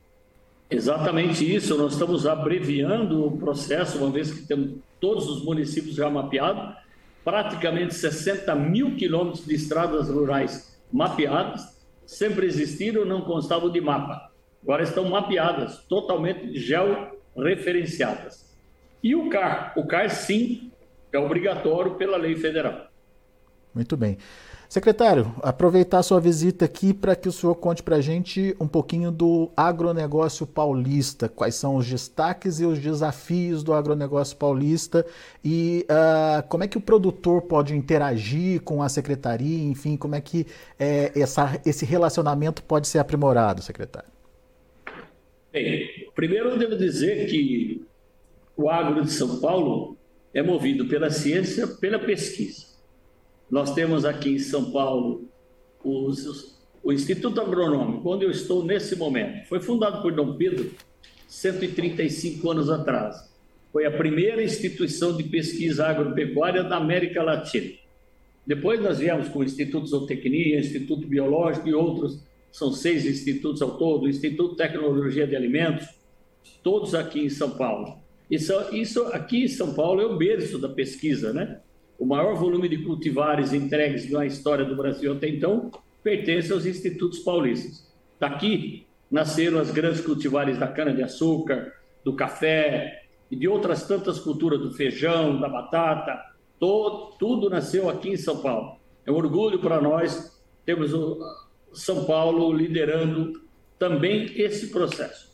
Exatamente 0.70 1.44
isso. 1.56 1.76
Nós 1.76 1.94
estamos 1.94 2.28
abreviando 2.28 3.26
o 3.26 3.36
processo, 3.38 3.98
uma 3.98 4.12
vez 4.12 4.32
que 4.32 4.46
temos 4.46 4.76
todos 5.00 5.28
os 5.28 5.44
municípios 5.44 5.96
já 5.96 6.08
mapeados, 6.08 6.76
praticamente 7.26 7.96
60 7.96 8.54
mil 8.56 8.96
quilômetros 8.96 9.44
de 9.44 9.56
estradas 9.56 10.08
rurais 10.08 10.78
mapeadas, 10.92 11.80
sempre 12.06 12.46
existiram, 12.46 13.06
não 13.06 13.22
constavam 13.22 13.72
de 13.72 13.82
mapa. 13.82 14.30
Agora 14.62 14.84
estão 14.84 15.10
mapeadas, 15.10 15.80
totalmente 15.88 16.56
georreferenciadas. 16.60 18.49
E 19.04 19.16
o 19.16 19.30
CAR? 19.30 19.74
O 19.76 19.86
CAR, 19.86 20.10
sim, 20.10 20.72
é 21.12 21.18
obrigatório 21.18 21.96
pela 21.96 22.18
lei 22.18 22.36
federal. 22.36 22.88
Muito 23.74 23.96
bem. 23.96 24.18
Secretário, 24.68 25.34
aproveitar 25.42 26.04
sua 26.04 26.20
visita 26.20 26.66
aqui 26.66 26.94
para 26.94 27.16
que 27.16 27.28
o 27.28 27.32
senhor 27.32 27.56
conte 27.56 27.82
para 27.82 27.96
a 27.96 28.02
gente 28.02 28.56
um 28.60 28.68
pouquinho 28.68 29.10
do 29.10 29.50
agronegócio 29.58 30.46
paulista, 30.46 31.28
quais 31.28 31.56
são 31.56 31.76
os 31.76 31.88
destaques 31.88 32.60
e 32.60 32.66
os 32.66 32.78
desafios 32.78 33.64
do 33.64 33.74
agronegócio 33.74 34.38
paulista 34.38 35.04
e 35.44 35.88
uh, 35.90 36.48
como 36.48 36.64
é 36.64 36.68
que 36.68 36.78
o 36.78 36.82
produtor 36.82 37.42
pode 37.42 37.76
interagir 37.76 38.62
com 38.62 38.84
a 38.84 38.90
secretaria, 38.90 39.64
enfim, 39.64 39.98
como 39.98 40.14
é 40.14 40.22
que 40.22 40.46
é, 40.78 41.20
essa, 41.20 41.60
esse 41.66 41.84
relacionamento 41.84 42.62
pode 42.62 42.88
ser 42.88 43.00
aprimorado, 43.00 43.64
secretário? 43.64 44.10
Bem, 45.52 46.12
primeiro 46.14 46.50
eu 46.50 46.60
devo 46.60 46.78
dizer 46.78 47.26
que 47.26 47.89
o 48.60 48.70
agro 48.70 49.06
de 49.06 49.12
São 49.12 49.40
Paulo 49.40 49.98
é 50.34 50.44
movido 50.44 50.86
pela 50.86 51.10
ciência, 51.10 51.66
pela 51.66 51.98
pesquisa. 51.98 52.66
Nós 53.50 53.74
temos 53.74 54.04
aqui 54.04 54.32
em 54.32 54.40
São 54.40 54.70
Paulo 54.70 55.30
os, 55.82 56.60
o 56.84 56.92
Instituto 56.92 57.40
Agronômico, 57.40 58.10
onde 58.10 58.26
eu 58.26 58.32
estou 58.32 58.66
nesse 58.66 58.98
momento. 58.98 59.48
Foi 59.48 59.62
fundado 59.62 60.02
por 60.02 60.12
Dom 60.12 60.36
Pedro 60.36 60.72
135 61.30 62.52
anos 62.52 62.70
atrás. 62.70 63.32
Foi 63.72 63.86
a 63.86 63.92
primeira 63.92 64.44
instituição 64.44 65.16
de 65.16 65.24
pesquisa 65.24 65.88
agropecuária 65.88 66.62
da 66.62 66.76
América 66.76 67.24
Latina. 67.24 67.72
Depois 68.46 68.82
nós 68.82 69.00
viemos 69.00 69.30
com 69.30 69.40
o 69.40 69.44
Instituto 69.44 69.88
Zootecnia, 69.88 70.60
Instituto 70.60 71.08
Biológico 71.08 71.70
e 71.70 71.74
outros, 71.74 72.22
são 72.52 72.74
seis 72.74 73.06
institutos 73.06 73.62
ao 73.62 73.78
todo, 73.78 74.10
Instituto 74.10 74.52
de 74.52 74.58
Tecnologia 74.58 75.26
de 75.26 75.36
Alimentos, 75.36 75.88
todos 76.62 76.94
aqui 76.94 77.22
em 77.22 77.30
São 77.30 77.52
Paulo. 77.52 78.09
Isso, 78.30 78.54
isso 78.72 79.04
aqui 79.08 79.46
em 79.46 79.48
São 79.48 79.74
Paulo 79.74 80.02
é 80.02 80.06
o 80.06 80.18
berço 80.18 80.60
da 80.60 80.70
pesquisa, 80.70 81.34
né? 81.34 81.60
o 82.00 82.06
maior 82.06 82.34
volume 82.36 82.70
de 82.70 82.78
cultivares 82.78 83.52
entregues 83.52 84.10
na 84.10 84.26
história 84.26 84.64
do 84.64 84.76
Brasil 84.76 85.12
até 85.12 85.28
então 85.28 85.70
pertence 86.02 86.52
aos 86.52 86.66
institutos 86.66 87.20
paulistas. 87.20 87.94
Daqui 88.18 88.88
nasceram 89.12 89.60
as 89.60 89.70
grandes 89.70 90.00
cultivares 90.00 90.58
da 90.58 90.68
cana-de-açúcar, 90.68 91.74
do 92.04 92.16
café 92.16 93.04
e 93.30 93.36
de 93.36 93.50
outras 93.50 93.86
tantas 93.86 94.18
culturas, 94.18 94.62
do 94.62 94.72
feijão, 94.72 95.40
da 95.42 95.50
batata, 95.50 96.18
todo, 96.58 97.18
tudo 97.20 97.50
nasceu 97.50 97.90
aqui 97.90 98.10
em 98.10 98.18
São 98.18 98.38
Paulo. 98.38 98.80
É 99.06 99.12
um 99.12 99.16
orgulho 99.16 99.60
para 99.60 99.82
nós 99.82 100.42
termos 100.66 100.94
o 100.94 101.20
São 101.74 102.06
Paulo 102.06 102.54
liderando 102.54 103.42
também 103.78 104.32
esse 104.40 104.68
processo. 104.68 105.29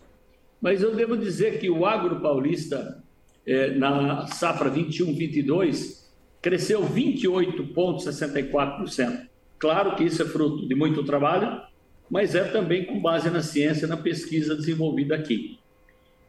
Mas 0.66 0.82
eu 0.82 0.94
devo 0.96 1.16
dizer 1.16 1.60
que 1.60 1.70
o 1.70 1.86
agro 1.86 2.20
paulista, 2.22 3.04
eh, 3.46 3.76
na 3.76 4.26
safra 4.26 4.68
21-22, 4.68 6.12
cresceu 6.42 6.84
28,64%. 6.84 9.28
Claro 9.60 9.96
que 9.96 10.06
isso 10.06 10.24
é 10.24 10.26
fruto 10.26 10.68
de 10.68 10.74
muito 10.74 11.04
trabalho, 11.04 11.62
mas 12.10 12.34
é 12.34 12.46
também 12.46 12.84
com 12.84 13.00
base 13.00 13.30
na 13.30 13.44
ciência, 13.44 13.88
na 13.88 13.96
pesquisa 13.96 14.56
desenvolvida 14.56 15.14
aqui. 15.14 15.60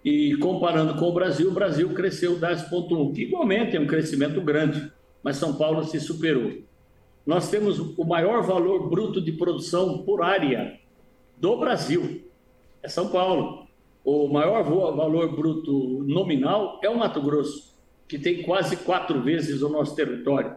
E 0.05 0.37
comparando 0.37 0.97
com 0.97 1.07
o 1.07 1.14
Brasil, 1.14 1.49
o 1.49 1.55
Brasil 1.55 1.88
cresceu 1.95 2.38
10,1%, 2.38 3.14
que 3.14 3.23
igualmente 3.23 3.75
é 3.75 3.81
um 3.81 3.87
crescimento 3.87 4.38
grande, 4.43 4.93
mas 5.23 5.38
São 5.38 5.55
Paulo 5.55 5.83
se 5.83 5.99
superou. 5.99 6.52
Nós 7.25 7.49
temos 7.49 7.78
o 7.78 8.05
maior 8.05 8.43
valor 8.43 8.90
bruto 8.90 9.19
de 9.19 9.33
produção 9.33 10.02
por 10.02 10.23
área 10.23 10.78
do 11.38 11.57
Brasil, 11.57 12.23
é 12.83 12.88
São 12.88 13.09
Paulo. 13.09 13.66
O 14.07 14.29
maior 14.29 14.63
valor 14.63 15.35
bruto 15.35 16.05
nominal 16.07 16.79
é 16.81 16.89
o 16.89 16.97
Mato 16.97 17.21
Grosso 17.21 17.75
que 18.09 18.17
tem 18.21 18.41
quase 18.45 18.77
quatro 18.77 19.21
vezes 19.21 19.63
o 19.63 19.69
nosso 19.69 19.97
território. 19.97 20.55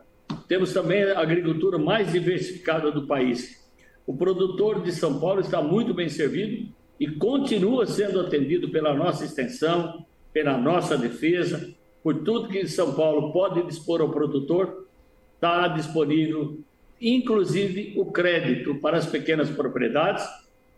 Temos 0.48 0.72
também 0.72 1.02
a 1.02 1.20
agricultura 1.20 1.80
mais 1.80 2.12
diversificada 2.12 2.92
do 2.92 3.08
país. 3.08 3.68
O 4.06 4.16
produtor 4.16 4.84
de 4.84 4.92
São 4.92 5.20
Paulo 5.20 5.42
está 5.42 5.64
muito 5.64 5.96
bem 5.96 6.10
servido 6.10 6.72
e 7.00 7.08
continua 7.08 7.88
sendo 7.88 8.20
atendido 8.20 8.70
pela 8.70 8.94
nossa 8.94 9.26
extensão, 9.26 10.06
pela 10.32 10.56
nossa 10.56 10.96
defesa, 10.96 11.74
por 12.04 12.24
tudo 12.24 12.50
que 12.50 12.68
São 12.68 12.94
Paulo 12.94 13.32
pode 13.34 13.64
dispor 13.64 14.00
ao 14.00 14.12
produtor, 14.12 14.88
está 15.34 15.68
disponível, 15.70 16.60
inclusive 17.02 17.96
o 17.98 18.06
crédito 18.12 18.76
para 18.76 18.98
as 18.98 19.08
pequenas 19.08 19.50
propriedades. 19.50 20.24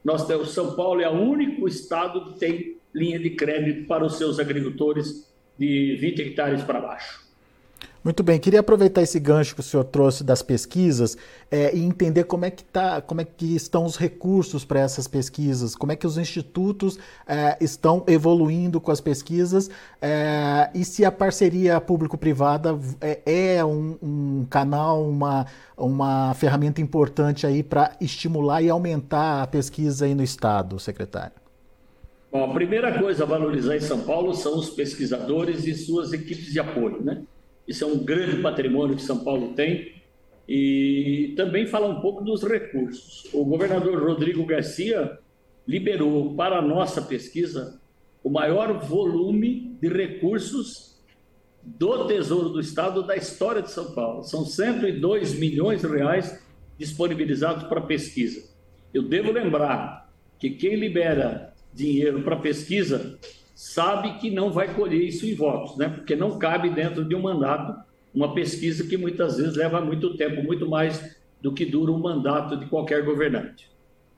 Nós 0.04 0.24
São 0.52 0.76
Paulo 0.76 1.02
é 1.02 1.10
o 1.10 1.14
único 1.14 1.68
estado 1.68 2.26
que 2.26 2.40
tem 2.40 2.78
linha 2.94 3.20
de 3.20 3.32
crédito 3.32 3.88
para 3.88 4.06
os 4.06 4.18
seus 4.18 4.40
agricultores 4.40 5.32
de 5.58 5.96
20 6.00 6.22
hectares 6.22 6.64
para 6.64 6.82
baixo. 6.82 7.31
Muito 8.04 8.24
bem, 8.24 8.40
queria 8.40 8.62
aproveitar 8.62 9.04
esse 9.04 9.20
gancho 9.20 9.54
que 9.54 9.60
o 9.60 9.64
senhor 9.64 9.84
trouxe 9.84 10.24
das 10.24 10.42
pesquisas 10.42 11.16
é, 11.52 11.76
e 11.76 11.84
entender 11.84 12.24
como 12.24 12.46
é 12.46 12.50
que 12.50 12.64
tá, 12.64 13.00
como 13.00 13.22
é 13.22 13.26
que 13.26 13.56
estão 13.56 13.86
os 13.86 13.96
recursos 13.96 14.66
para 14.66 14.80
essas 14.80 15.08
pesquisas, 15.08 15.76
como 15.76 15.92
é 15.92 15.96
que 15.96 16.08
os 16.08 16.18
institutos 16.18 16.98
é, 17.28 17.56
estão 17.62 18.04
evoluindo 18.08 18.82
com 18.82 18.90
as 18.90 19.00
pesquisas 19.00 19.70
é, 20.02 20.72
e 20.74 20.84
se 20.84 21.06
a 21.06 21.12
parceria 21.12 21.80
público-privada 21.80 22.76
é, 23.00 23.58
é 23.58 23.66
um, 23.66 23.96
um, 24.02 24.48
canal, 24.50 25.08
uma, 25.08 25.46
uma 25.78 26.34
ferramenta 26.34 26.82
importante 26.82 27.46
aí 27.46 27.62
para 27.62 27.96
estimular 28.02 28.64
e 28.64 28.70
aumentar 28.72 29.44
a 29.44 29.48
pesquisa 29.48 30.06
aí 30.06 30.16
no 30.16 30.24
estado, 30.24 30.80
secretário. 30.80 31.34
Bom, 32.32 32.50
a 32.50 32.54
primeira 32.54 32.98
coisa 32.98 33.26
a 33.26 33.28
valorizar 33.28 33.76
em 33.76 33.82
São 33.82 34.00
Paulo 34.02 34.34
são 34.34 34.58
os 34.58 34.72
pesquisadores 34.72 35.68
e 35.68 35.76
suas 35.76 36.12
equipes 36.14 36.46
de 36.46 36.60
apoio, 36.60 37.04
né? 37.04 37.22
Isso 37.68 37.84
é 37.84 37.88
um 37.88 38.00
grande 38.00 38.42
patrimônio 38.42 38.96
que 38.96 39.02
São 39.02 39.24
Paulo 39.24 39.54
tem. 39.54 39.94
E 40.48 41.34
também 41.38 41.66
falar 41.66 41.88
um 41.88 42.02
pouco 42.02 42.24
dos 42.24 42.44
recursos. 42.44 43.26
O 43.34 43.46
governador 43.46 44.04
Rodrigo 44.04 44.46
Garcia 44.46 45.20
liberou 45.68 46.36
para 46.36 46.58
a 46.58 46.62
nossa 46.62 47.02
pesquisa 47.02 47.80
o 48.24 48.30
maior 48.30 48.80
volume 48.80 49.78
de 49.82 49.88
recursos 49.88 50.92
do 51.64 52.08
Tesouro 52.08 52.50
do 52.50 52.60
Estado 52.60 53.04
da 53.04 53.16
história 53.16 53.62
de 53.62 53.72
São 53.72 53.94
Paulo. 53.94 54.24
São 54.24 54.46
102 54.46 55.38
milhões 55.38 55.82
de 55.82 55.88
reais 55.88 56.44
disponibilizados 56.78 57.64
para 57.64 57.82
pesquisa. 57.82 58.50
Eu 58.94 59.04
devo 59.04 59.32
lembrar 59.32 60.12
que 60.40 60.50
quem 60.50 60.76
libera 60.76 61.54
dinheiro 61.74 62.24
para 62.24 62.36
pesquisa, 62.36 63.18
sabe 63.62 64.18
que 64.18 64.32
não 64.32 64.52
vai 64.52 64.74
colher 64.74 65.04
isso 65.04 65.24
em 65.24 65.36
votos, 65.36 65.78
né? 65.78 65.88
porque 65.88 66.16
não 66.16 66.40
cabe 66.40 66.72
dentro 66.72 67.06
de 67.06 67.14
um 67.14 67.22
mandato 67.22 67.80
uma 68.12 68.34
pesquisa 68.34 68.88
que 68.88 68.98
muitas 68.98 69.38
vezes 69.38 69.56
leva 69.56 69.80
muito 69.80 70.18
tempo, 70.18 70.42
muito 70.42 70.68
mais 70.68 71.16
do 71.40 71.54
que 71.54 71.64
dura 71.64 71.92
um 71.92 72.00
mandato 72.00 72.58
de 72.58 72.66
qualquer 72.66 73.06
governante. 73.06 73.70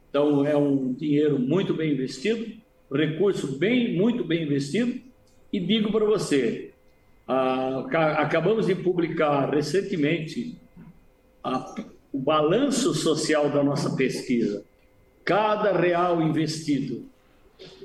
Então, 0.09 0.45
é 0.45 0.55
um 0.55 0.93
dinheiro 0.93 1.37
muito 1.37 1.73
bem 1.73 1.91
investido, 1.91 2.55
recurso 2.89 3.59
bem, 3.59 3.97
muito 3.97 4.23
bem 4.23 4.43
investido. 4.43 5.01
E 5.51 5.59
digo 5.59 5.91
para 5.91 6.05
você, 6.05 6.71
ah, 7.27 7.83
acabamos 8.19 8.67
de 8.67 8.75
publicar 8.75 9.53
recentemente 9.53 10.57
a, 11.43 11.75
o 12.13 12.17
balanço 12.17 12.93
social 12.93 13.49
da 13.49 13.61
nossa 13.61 13.93
pesquisa. 13.93 14.63
Cada 15.25 15.77
real 15.77 16.21
investido 16.21 17.11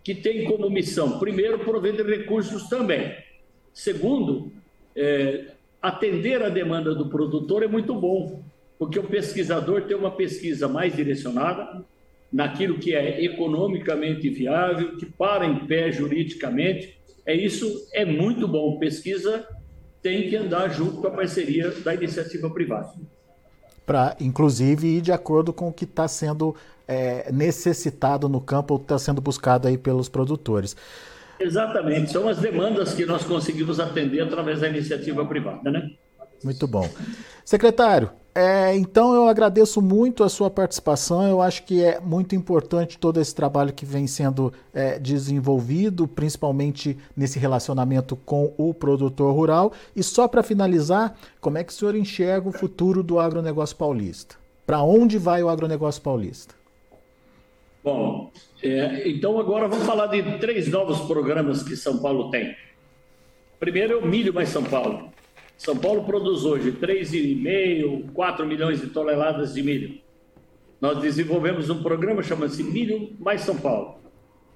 que 0.03 0.15
tem 0.15 0.45
como 0.45 0.69
missão, 0.69 1.19
primeiro, 1.19 1.59
prover 1.59 1.95
recursos 2.05 2.67
também. 2.67 3.15
Segundo, 3.73 4.51
é, 4.95 5.51
atender 5.81 6.43
a 6.43 6.49
demanda 6.49 6.93
do 6.93 7.09
produtor 7.09 7.63
é 7.63 7.67
muito 7.67 7.95
bom, 7.95 8.43
porque 8.77 8.99
o 8.99 9.03
pesquisador 9.03 9.83
tem 9.83 9.97
uma 9.97 10.11
pesquisa 10.11 10.67
mais 10.67 10.95
direcionada 10.95 11.83
naquilo 12.31 12.77
que 12.77 12.95
é 12.95 13.23
economicamente 13.23 14.29
viável, 14.29 14.95
que 14.97 15.05
para 15.05 15.45
em 15.45 15.65
pé 15.65 15.91
juridicamente. 15.91 16.97
É 17.25 17.35
isso 17.35 17.87
é 17.93 18.05
muito 18.05 18.47
bom. 18.47 18.79
Pesquisa 18.79 19.45
tem 20.01 20.29
que 20.29 20.35
andar 20.35 20.69
junto 20.69 20.97
com 20.97 21.07
a 21.07 21.11
parceria 21.11 21.69
da 21.69 21.93
iniciativa 21.93 22.49
privada. 22.49 22.93
Para, 23.85 24.15
inclusive, 24.19 24.87
ir 24.87 25.01
de 25.01 25.11
acordo 25.11 25.51
com 25.51 25.67
o 25.67 25.73
que 25.73 25.83
está 25.83 26.07
sendo 26.07 26.55
é, 26.87 27.31
necessitado 27.31 28.29
no 28.29 28.39
campo, 28.39 28.75
ou 28.75 28.81
está 28.81 28.97
sendo 28.97 29.21
buscado 29.21 29.67
aí 29.67 29.77
pelos 29.77 30.07
produtores. 30.07 30.75
Exatamente, 31.41 32.11
são 32.11 32.27
as 32.27 32.37
demandas 32.37 32.93
que 32.93 33.05
nós 33.05 33.23
conseguimos 33.23 33.79
atender 33.79 34.21
através 34.21 34.61
da 34.61 34.69
iniciativa 34.69 35.25
privada, 35.25 35.71
né? 35.71 35.91
Muito 36.43 36.67
bom. 36.67 36.89
Secretário, 37.45 38.11
é, 38.33 38.73
então 38.77 39.13
eu 39.13 39.27
agradeço 39.27 39.81
muito 39.81 40.23
a 40.23 40.29
sua 40.29 40.49
participação. 40.49 41.27
Eu 41.27 41.41
acho 41.41 41.63
que 41.63 41.83
é 41.83 41.99
muito 41.99 42.33
importante 42.33 42.97
todo 42.97 43.19
esse 43.19 43.35
trabalho 43.35 43.73
que 43.73 43.85
vem 43.85 44.07
sendo 44.07 44.53
é, 44.73 44.97
desenvolvido, 44.97 46.07
principalmente 46.07 46.97
nesse 47.15 47.37
relacionamento 47.37 48.15
com 48.15 48.53
o 48.57 48.73
produtor 48.73 49.35
rural. 49.35 49.73
E 49.95 50.01
só 50.01 50.27
para 50.27 50.43
finalizar, 50.43 51.15
como 51.41 51.57
é 51.57 51.63
que 51.63 51.73
o 51.73 51.75
senhor 51.75 51.95
enxerga 51.95 52.47
o 52.47 52.53
futuro 52.53 53.03
do 53.03 53.19
agronegócio 53.19 53.75
paulista? 53.75 54.35
Para 54.65 54.81
onde 54.81 55.17
vai 55.17 55.43
o 55.43 55.49
agronegócio 55.49 56.01
paulista? 56.01 56.60
Bom, 57.83 58.31
é, 58.61 59.09
então 59.09 59.39
agora 59.39 59.67
vamos 59.67 59.85
falar 59.85 60.07
de 60.07 60.37
três 60.37 60.67
novos 60.67 60.99
programas 61.01 61.63
que 61.63 61.75
São 61.75 61.99
Paulo 61.99 62.29
tem. 62.29 62.55
Primeiro 63.59 63.93
é 63.93 63.95
o 63.95 64.05
Milho 64.05 64.33
Mais 64.33 64.49
São 64.49 64.63
Paulo. 64.63 65.11
São 65.57 65.77
Paulo 65.77 66.03
produz 66.03 66.45
hoje 66.45 66.71
3,5, 66.71 68.11
4 68.13 68.45
milhões 68.45 68.81
de 68.81 68.87
toneladas 68.87 69.53
de 69.53 69.63
milho. 69.63 69.99
Nós 70.79 70.99
desenvolvemos 70.99 71.69
um 71.69 71.83
programa 71.83 72.23
chamado-se 72.23 72.63
Milho 72.63 73.15
Mais 73.19 73.41
São 73.41 73.55
Paulo. 73.57 73.99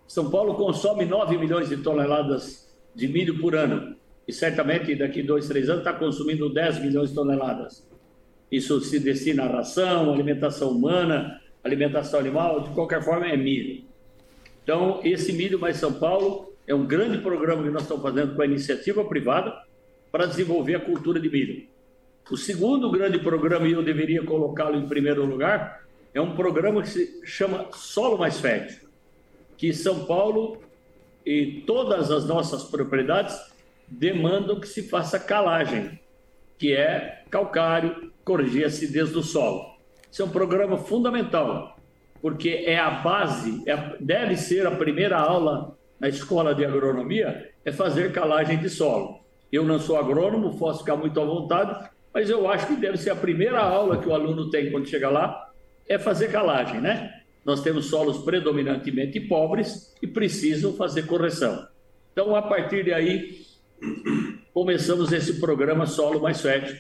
São 0.08 0.30
Paulo 0.30 0.56
consome 0.56 1.06
9 1.06 1.38
milhões 1.38 1.70
de 1.70 1.78
toneladas 1.78 2.68
de 2.96 3.08
milho 3.08 3.40
por 3.40 3.56
ano. 3.56 3.96
E 4.28 4.34
certamente 4.34 4.96
daqui 4.96 5.22
dois, 5.22 5.48
três 5.48 5.70
anos 5.70 5.82
está 5.86 5.94
consumindo 5.94 6.52
10 6.52 6.80
milhões 6.80 7.10
de 7.10 7.16
toneladas. 7.16 7.88
Isso 8.52 8.80
se 8.82 9.00
destina 9.00 9.44
à 9.44 9.48
ração, 9.48 10.12
alimentação 10.12 10.72
humana, 10.72 11.40
alimentação 11.66 12.20
animal, 12.20 12.62
de 12.62 12.70
qualquer 12.70 13.04
forma 13.04 13.28
é 13.28 13.36
milho. 13.36 13.84
Então, 14.64 15.02
esse 15.04 15.34
Milho 15.34 15.60
Mais 15.60 15.78
São 15.78 15.94
Paulo 15.94 16.54
é 16.68 16.74
um 16.74 16.86
grande 16.86 17.18
programa 17.20 17.64
que 17.64 17.70
nós 17.70 17.82
estamos 17.84 18.04
fazendo 18.04 18.36
com 18.36 18.42
a 18.42 18.46
iniciativa 18.46 19.04
privada 19.04 19.54
para 20.12 20.26
desenvolver 20.26 20.76
a 20.76 20.80
cultura 20.80 21.20
de 21.20 21.30
milho. 21.30 21.68
O 22.30 22.38
segundo 22.38 22.90
grande 22.90 23.20
programa, 23.20 23.68
e 23.68 23.74
eu 23.74 23.84
deveria 23.84 24.24
colocá-lo 24.24 24.78
em 24.78 24.88
primeiro 24.88 25.26
lugar, 25.26 25.86
é 26.14 26.22
um 26.22 26.36
programa 26.36 26.82
que 26.82 26.90
se 26.90 27.22
chama 27.24 27.68
Solo 27.74 28.18
Mais 28.18 28.40
Fértil, 28.40 28.88
que 29.58 29.74
São 29.74 30.06
Paulo 30.06 30.58
e 31.26 31.64
todas 31.68 32.10
as 32.10 32.26
nossas 32.26 32.64
propriedades 32.64 33.38
demandam 33.88 34.60
que 34.60 34.68
se 34.68 34.84
faça 34.84 35.20
calagem, 35.20 36.00
que 36.58 36.74
é 36.74 37.24
calcário, 37.30 38.12
corrigir 38.24 38.64
a 38.64 38.68
acidez 38.68 39.12
do 39.12 39.22
solo. 39.22 39.75
Isso 40.16 40.22
é 40.22 40.26
um 40.26 40.30
programa 40.30 40.78
fundamental, 40.78 41.78
porque 42.22 42.64
é 42.66 42.80
a 42.80 42.90
base, 42.90 43.62
é, 43.68 43.98
deve 44.00 44.38
ser 44.38 44.66
a 44.66 44.72
primeira 44.72 45.18
aula 45.18 45.78
na 46.00 46.08
escola 46.08 46.56
de 46.56 46.64
agronomia, 46.64 47.52
é 47.66 47.72
fazer 47.74 48.14
calagem 48.14 48.58
de 48.58 48.70
solo. 48.70 49.20
Eu 49.52 49.66
não 49.66 49.78
sou 49.78 49.98
agrônomo, 49.98 50.58
posso 50.58 50.80
ficar 50.80 50.96
muito 50.96 51.20
à 51.20 51.26
vontade, 51.26 51.90
mas 52.14 52.30
eu 52.30 52.50
acho 52.50 52.66
que 52.66 52.78
deve 52.78 52.96
ser 52.96 53.10
a 53.10 53.16
primeira 53.18 53.60
aula 53.60 53.98
que 53.98 54.08
o 54.08 54.14
aluno 54.14 54.50
tem 54.50 54.72
quando 54.72 54.88
chega 54.88 55.10
lá, 55.10 55.52
é 55.86 56.00
fazer 56.00 56.32
calagem, 56.32 56.80
né? 56.80 57.12
Nós 57.44 57.62
temos 57.62 57.88
solos 57.88 58.20
predominantemente 58.20 59.20
pobres 59.20 59.94
e 60.02 60.08
precisam 60.08 60.72
fazer 60.78 61.08
correção. 61.08 61.68
Então, 62.14 62.34
a 62.34 62.42
partir 62.42 62.86
de 62.86 62.94
aí, 62.94 63.42
começamos 64.54 65.12
esse 65.12 65.42
programa 65.42 65.86
Solo 65.86 66.22
Mais 66.22 66.40
Fértil, 66.40 66.78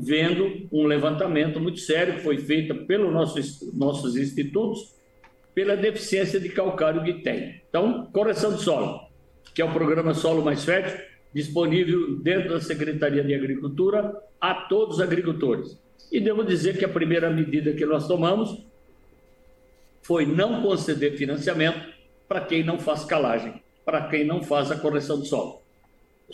vendo 0.00 0.68
um 0.70 0.84
levantamento 0.84 1.58
muito 1.58 1.80
sério 1.80 2.16
que 2.16 2.22
foi 2.22 2.38
feito 2.38 2.74
pelos 2.86 3.12
nossos, 3.12 3.72
nossos 3.74 4.16
institutos 4.16 4.94
pela 5.54 5.76
deficiência 5.76 6.38
de 6.38 6.48
calcário 6.48 7.02
que 7.04 7.14
tem. 7.22 7.62
Então, 7.68 8.06
correção 8.12 8.54
de 8.54 8.62
solo, 8.62 9.00
que 9.54 9.62
é 9.62 9.64
o 9.64 9.72
programa 9.72 10.14
Solo 10.14 10.42
Mais 10.42 10.64
Fértil, 10.64 10.98
disponível 11.34 12.16
dentro 12.18 12.50
da 12.50 12.60
Secretaria 12.60 13.22
de 13.22 13.34
Agricultura 13.34 14.14
a 14.40 14.54
todos 14.54 14.96
os 14.96 15.00
agricultores. 15.00 15.78
E 16.10 16.20
devo 16.20 16.44
dizer 16.44 16.76
que 16.78 16.84
a 16.84 16.88
primeira 16.88 17.30
medida 17.30 17.72
que 17.72 17.86
nós 17.86 18.06
tomamos 18.06 18.64
foi 20.02 20.26
não 20.26 20.62
conceder 20.62 21.16
financiamento 21.16 21.92
para 22.28 22.40
quem 22.40 22.62
não 22.62 22.78
faz 22.78 23.04
calagem, 23.04 23.62
para 23.84 24.08
quem 24.08 24.24
não 24.24 24.42
faz 24.42 24.70
a 24.70 24.76
correção 24.76 25.20
de 25.20 25.28
solo. 25.28 25.62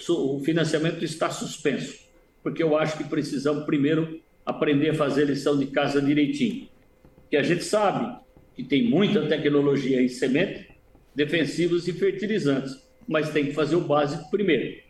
O 0.09 0.41
financiamento 0.41 1.05
está 1.05 1.31
suspenso 1.31 2.08
porque 2.49 2.63
eu 2.63 2.79
acho 2.79 2.97
que 2.97 3.05
precisamos 3.05 3.67
primeiro 3.67 4.23
aprender 4.45 4.89
a 4.89 4.95
fazer 4.95 5.27
lição 5.27 5.59
de 5.59 5.67
casa 5.67 6.01
direitinho. 6.01 6.67
Que 7.31 7.37
a 7.37 7.43
gente 7.43 7.63
sabe 7.63 8.19
que 8.55 8.63
tem 8.63 8.89
muita 8.89 9.27
tecnologia 9.27 10.01
em 10.01 10.09
semente, 10.09 10.67
defensivos 11.15 11.87
e 11.87 11.93
fertilizantes, 11.93 12.75
mas 13.07 13.29
tem 13.29 13.45
que 13.45 13.53
fazer 13.53 13.77
o 13.77 13.83
básico 13.83 14.31
primeiro. 14.31 14.81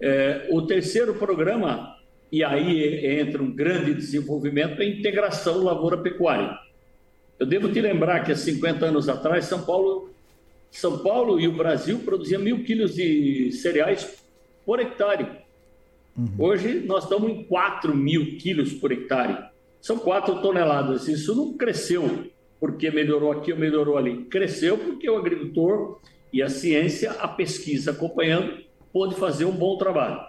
É, 0.00 0.46
o 0.52 0.62
terceiro 0.62 1.14
programa, 1.14 1.96
e 2.30 2.44
aí 2.44 3.04
entra 3.04 3.42
um 3.42 3.50
grande 3.50 3.92
desenvolvimento, 3.92 4.80
é 4.80 4.84
a 4.84 4.88
integração 4.88 5.60
lavoura-pecuária. 5.60 6.56
Eu 7.36 7.46
devo 7.46 7.68
te 7.72 7.80
lembrar 7.80 8.22
que 8.22 8.30
há 8.30 8.36
50 8.36 8.86
anos 8.86 9.08
atrás, 9.08 9.46
São 9.46 9.64
Paulo, 9.64 10.14
São 10.70 10.98
Paulo 10.98 11.40
e 11.40 11.48
o 11.48 11.52
Brasil 11.56 11.98
produziam 12.04 12.40
mil 12.40 12.62
quilos 12.62 12.94
de 12.94 13.50
cereais 13.50 14.22
por 14.64 14.78
hectare. 14.78 15.43
Uhum. 16.16 16.28
Hoje 16.38 16.80
nós 16.86 17.04
estamos 17.04 17.30
em 17.30 17.44
4 17.44 17.94
mil 17.94 18.36
quilos 18.38 18.72
por 18.72 18.92
hectare. 18.92 19.44
São 19.80 19.98
4 19.98 20.40
toneladas. 20.40 21.08
Isso 21.08 21.34
não 21.34 21.56
cresceu 21.56 22.30
porque 22.60 22.90
melhorou 22.90 23.32
aqui 23.32 23.52
ou 23.52 23.58
melhorou 23.58 23.98
ali. 23.98 24.24
Cresceu 24.24 24.78
porque 24.78 25.10
o 25.10 25.18
agricultor 25.18 26.00
e 26.32 26.42
a 26.42 26.48
ciência, 26.48 27.12
a 27.12 27.28
pesquisa 27.28 27.90
acompanhando, 27.90 28.64
pôde 28.92 29.14
fazer 29.16 29.44
um 29.44 29.52
bom 29.52 29.76
trabalho. 29.76 30.20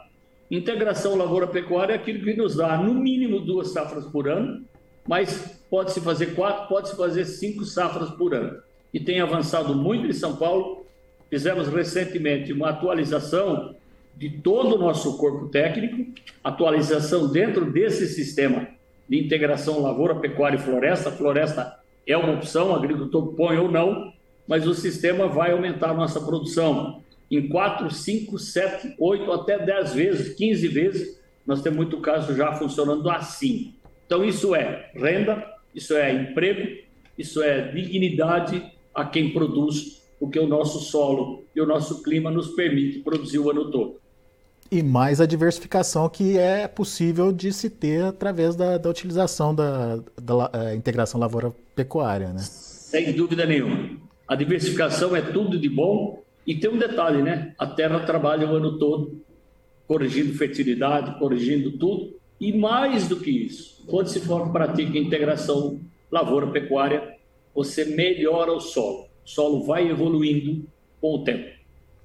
Integração 0.50 1.16
lavoura-pecuária 1.16 1.94
é 1.94 1.96
aquilo 1.96 2.24
que 2.24 2.34
nos 2.36 2.56
dá, 2.56 2.78
no 2.78 2.94
mínimo, 2.94 3.40
duas 3.40 3.72
safras 3.72 4.06
por 4.06 4.28
ano, 4.28 4.64
mas 5.08 5.64
pode-se 5.70 6.00
fazer 6.02 6.36
quatro, 6.36 6.68
pode-se 6.68 6.96
fazer 6.96 7.26
cinco 7.26 7.64
safras 7.64 8.10
por 8.12 8.34
ano. 8.34 8.60
E 8.94 9.00
tem 9.00 9.20
avançado 9.20 9.74
muito 9.74 10.08
em 10.08 10.14
São 10.14 10.36
Paulo. 10.36 10.86
Fizemos 11.30 11.68
recentemente 11.68 12.54
uma 12.54 12.70
atualização 12.70 13.76
de 14.16 14.30
todo 14.30 14.76
o 14.76 14.80
nosso 14.80 15.18
corpo 15.18 15.50
técnico, 15.50 16.14
atualização 16.44 17.32
dentro 17.32 17.72
desse 17.72 18.08
sistema 18.08 18.68
de 19.08 19.20
integração 19.20 19.82
lavoura, 19.82 20.16
pecuária 20.16 20.58
e 20.58 20.62
floresta. 20.62 21.12
Floresta 21.12 21.80
é 22.08 22.16
uma 22.16 22.34
opção, 22.34 22.72
o 22.72 22.76
agricultor 22.76 23.34
põe 23.34 23.58
ou 23.58 23.70
não, 23.70 24.14
mas 24.48 24.68
o 24.68 24.74
sistema 24.74 25.28
vai 25.28 25.52
aumentar 25.52 25.90
a 25.90 25.94
nossa 25.94 26.22
produção 26.22 27.04
em 27.30 27.48
4, 27.48 27.90
5, 27.92 28.38
7, 28.38 28.96
8, 29.00 29.32
até 29.32 29.60
10 29.60 29.94
vezes, 29.94 30.36
15 30.36 30.68
vezes. 30.68 31.22
Nós 31.46 31.62
temos 31.62 31.78
muito 31.78 32.00
caso 32.00 32.36
já 32.36 32.54
funcionando 32.54 33.10
assim. 33.10 33.76
Então, 34.06 34.24
isso 34.24 34.56
é 34.56 34.92
renda, 34.94 35.44
isso 35.74 35.96
é 35.96 36.14
emprego, 36.14 36.84
isso 37.18 37.42
é 37.42 37.72
dignidade 37.72 38.72
a 38.94 39.04
quem 39.04 39.32
produz, 39.32 40.04
porque 40.20 40.40
o 40.40 40.48
nosso 40.48 40.80
solo 40.80 41.44
e 41.56 41.62
o 41.62 41.66
nosso 41.66 42.04
clima 42.04 42.32
nos 42.32 42.50
permite 42.50 43.00
produzir 43.00 43.40
o 43.40 43.50
ano 43.50 43.72
todo. 43.72 44.05
E 44.72 44.82
mais 44.82 45.22
a 45.22 45.26
diversificação 45.26 46.10
que 46.10 46.38
é 46.38 46.68
possível 46.68 47.32
de 47.32 47.54
se 47.54 47.70
ter 47.70 48.04
através 48.04 48.56
da, 48.56 48.78
da 48.78 48.90
utilização 48.90 49.54
da, 49.54 49.98
da, 49.98 50.50
da 50.50 50.52
é, 50.54 50.76
integração 50.76 51.20
lavoura-pecuária, 51.20 52.30
né? 52.30 52.40
Sem 52.40 53.14
dúvida 53.14 53.46
nenhuma. 53.46 53.98
A 54.28 54.36
diversificação 54.36 55.16
é 55.16 55.22
tudo 55.22 55.60
de 55.60 55.70
bom 55.70 56.24
e 56.48 56.56
tem 56.56 56.70
um 56.70 56.78
detalhe, 56.78 57.22
né? 57.22 57.54
A 57.60 57.68
terra 57.68 58.00
trabalha 58.00 58.48
o 58.50 58.56
ano 58.56 58.80
todo, 58.80 59.22
corrigindo 59.88 60.34
fertilidade, 60.34 61.20
corrigindo 61.20 61.78
tudo. 61.78 62.16
E 62.40 62.52
mais 62.52 63.08
do 63.08 63.18
que 63.18 63.30
isso, 63.30 63.84
quando 63.88 64.08
se 64.08 64.20
for 64.20 64.52
pratica 64.52 64.98
integração 64.98 65.80
lavoura-pecuária, 66.12 67.16
você 67.54 67.86
melhora 67.86 68.52
o 68.52 68.60
solo. 68.60 69.08
O 69.24 69.30
solo 69.30 69.64
vai 69.64 69.88
evoluindo 69.90 70.66
com 71.00 71.16
o 71.16 71.24
tempo. 71.24 71.55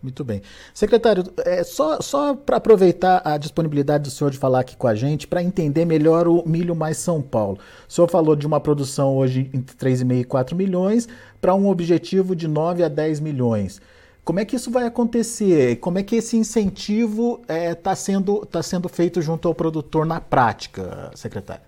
Muito 0.02 0.24
bem. 0.24 0.40
Secretário, 0.72 1.24
é, 1.44 1.62
só, 1.62 2.00
só 2.00 2.34
para 2.34 2.56
aproveitar 2.56 3.20
a 3.22 3.36
disponibilidade 3.36 4.04
do 4.04 4.10
senhor 4.10 4.30
de 4.30 4.38
falar 4.38 4.60
aqui 4.60 4.74
com 4.74 4.86
a 4.86 4.94
gente, 4.94 5.26
para 5.26 5.42
entender 5.42 5.84
melhor 5.84 6.26
o 6.26 6.42
Milho 6.46 6.74
Mais 6.74 6.96
São 6.96 7.20
Paulo. 7.20 7.58
O 7.86 7.92
senhor 7.92 8.08
falou 8.08 8.34
de 8.34 8.46
uma 8.46 8.58
produção 8.58 9.14
hoje 9.16 9.50
entre 9.52 9.76
3,5 9.76 10.20
e 10.20 10.24
4 10.24 10.56
milhões, 10.56 11.06
para 11.38 11.54
um 11.54 11.68
objetivo 11.68 12.34
de 12.34 12.48
9 12.48 12.82
a 12.82 12.88
10 12.88 13.20
milhões. 13.20 13.80
Como 14.24 14.40
é 14.40 14.44
que 14.44 14.56
isso 14.56 14.70
vai 14.70 14.86
acontecer? 14.86 15.76
Como 15.76 15.98
é 15.98 16.02
que 16.02 16.16
esse 16.16 16.36
incentivo 16.36 17.40
está 17.42 17.54
é, 17.54 17.74
tá 17.74 17.94
sendo, 17.94 18.46
tá 18.46 18.62
sendo 18.62 18.88
feito 18.88 19.20
junto 19.20 19.48
ao 19.48 19.54
produtor 19.54 20.06
na 20.06 20.20
prática, 20.20 21.10
secretário? 21.14 21.64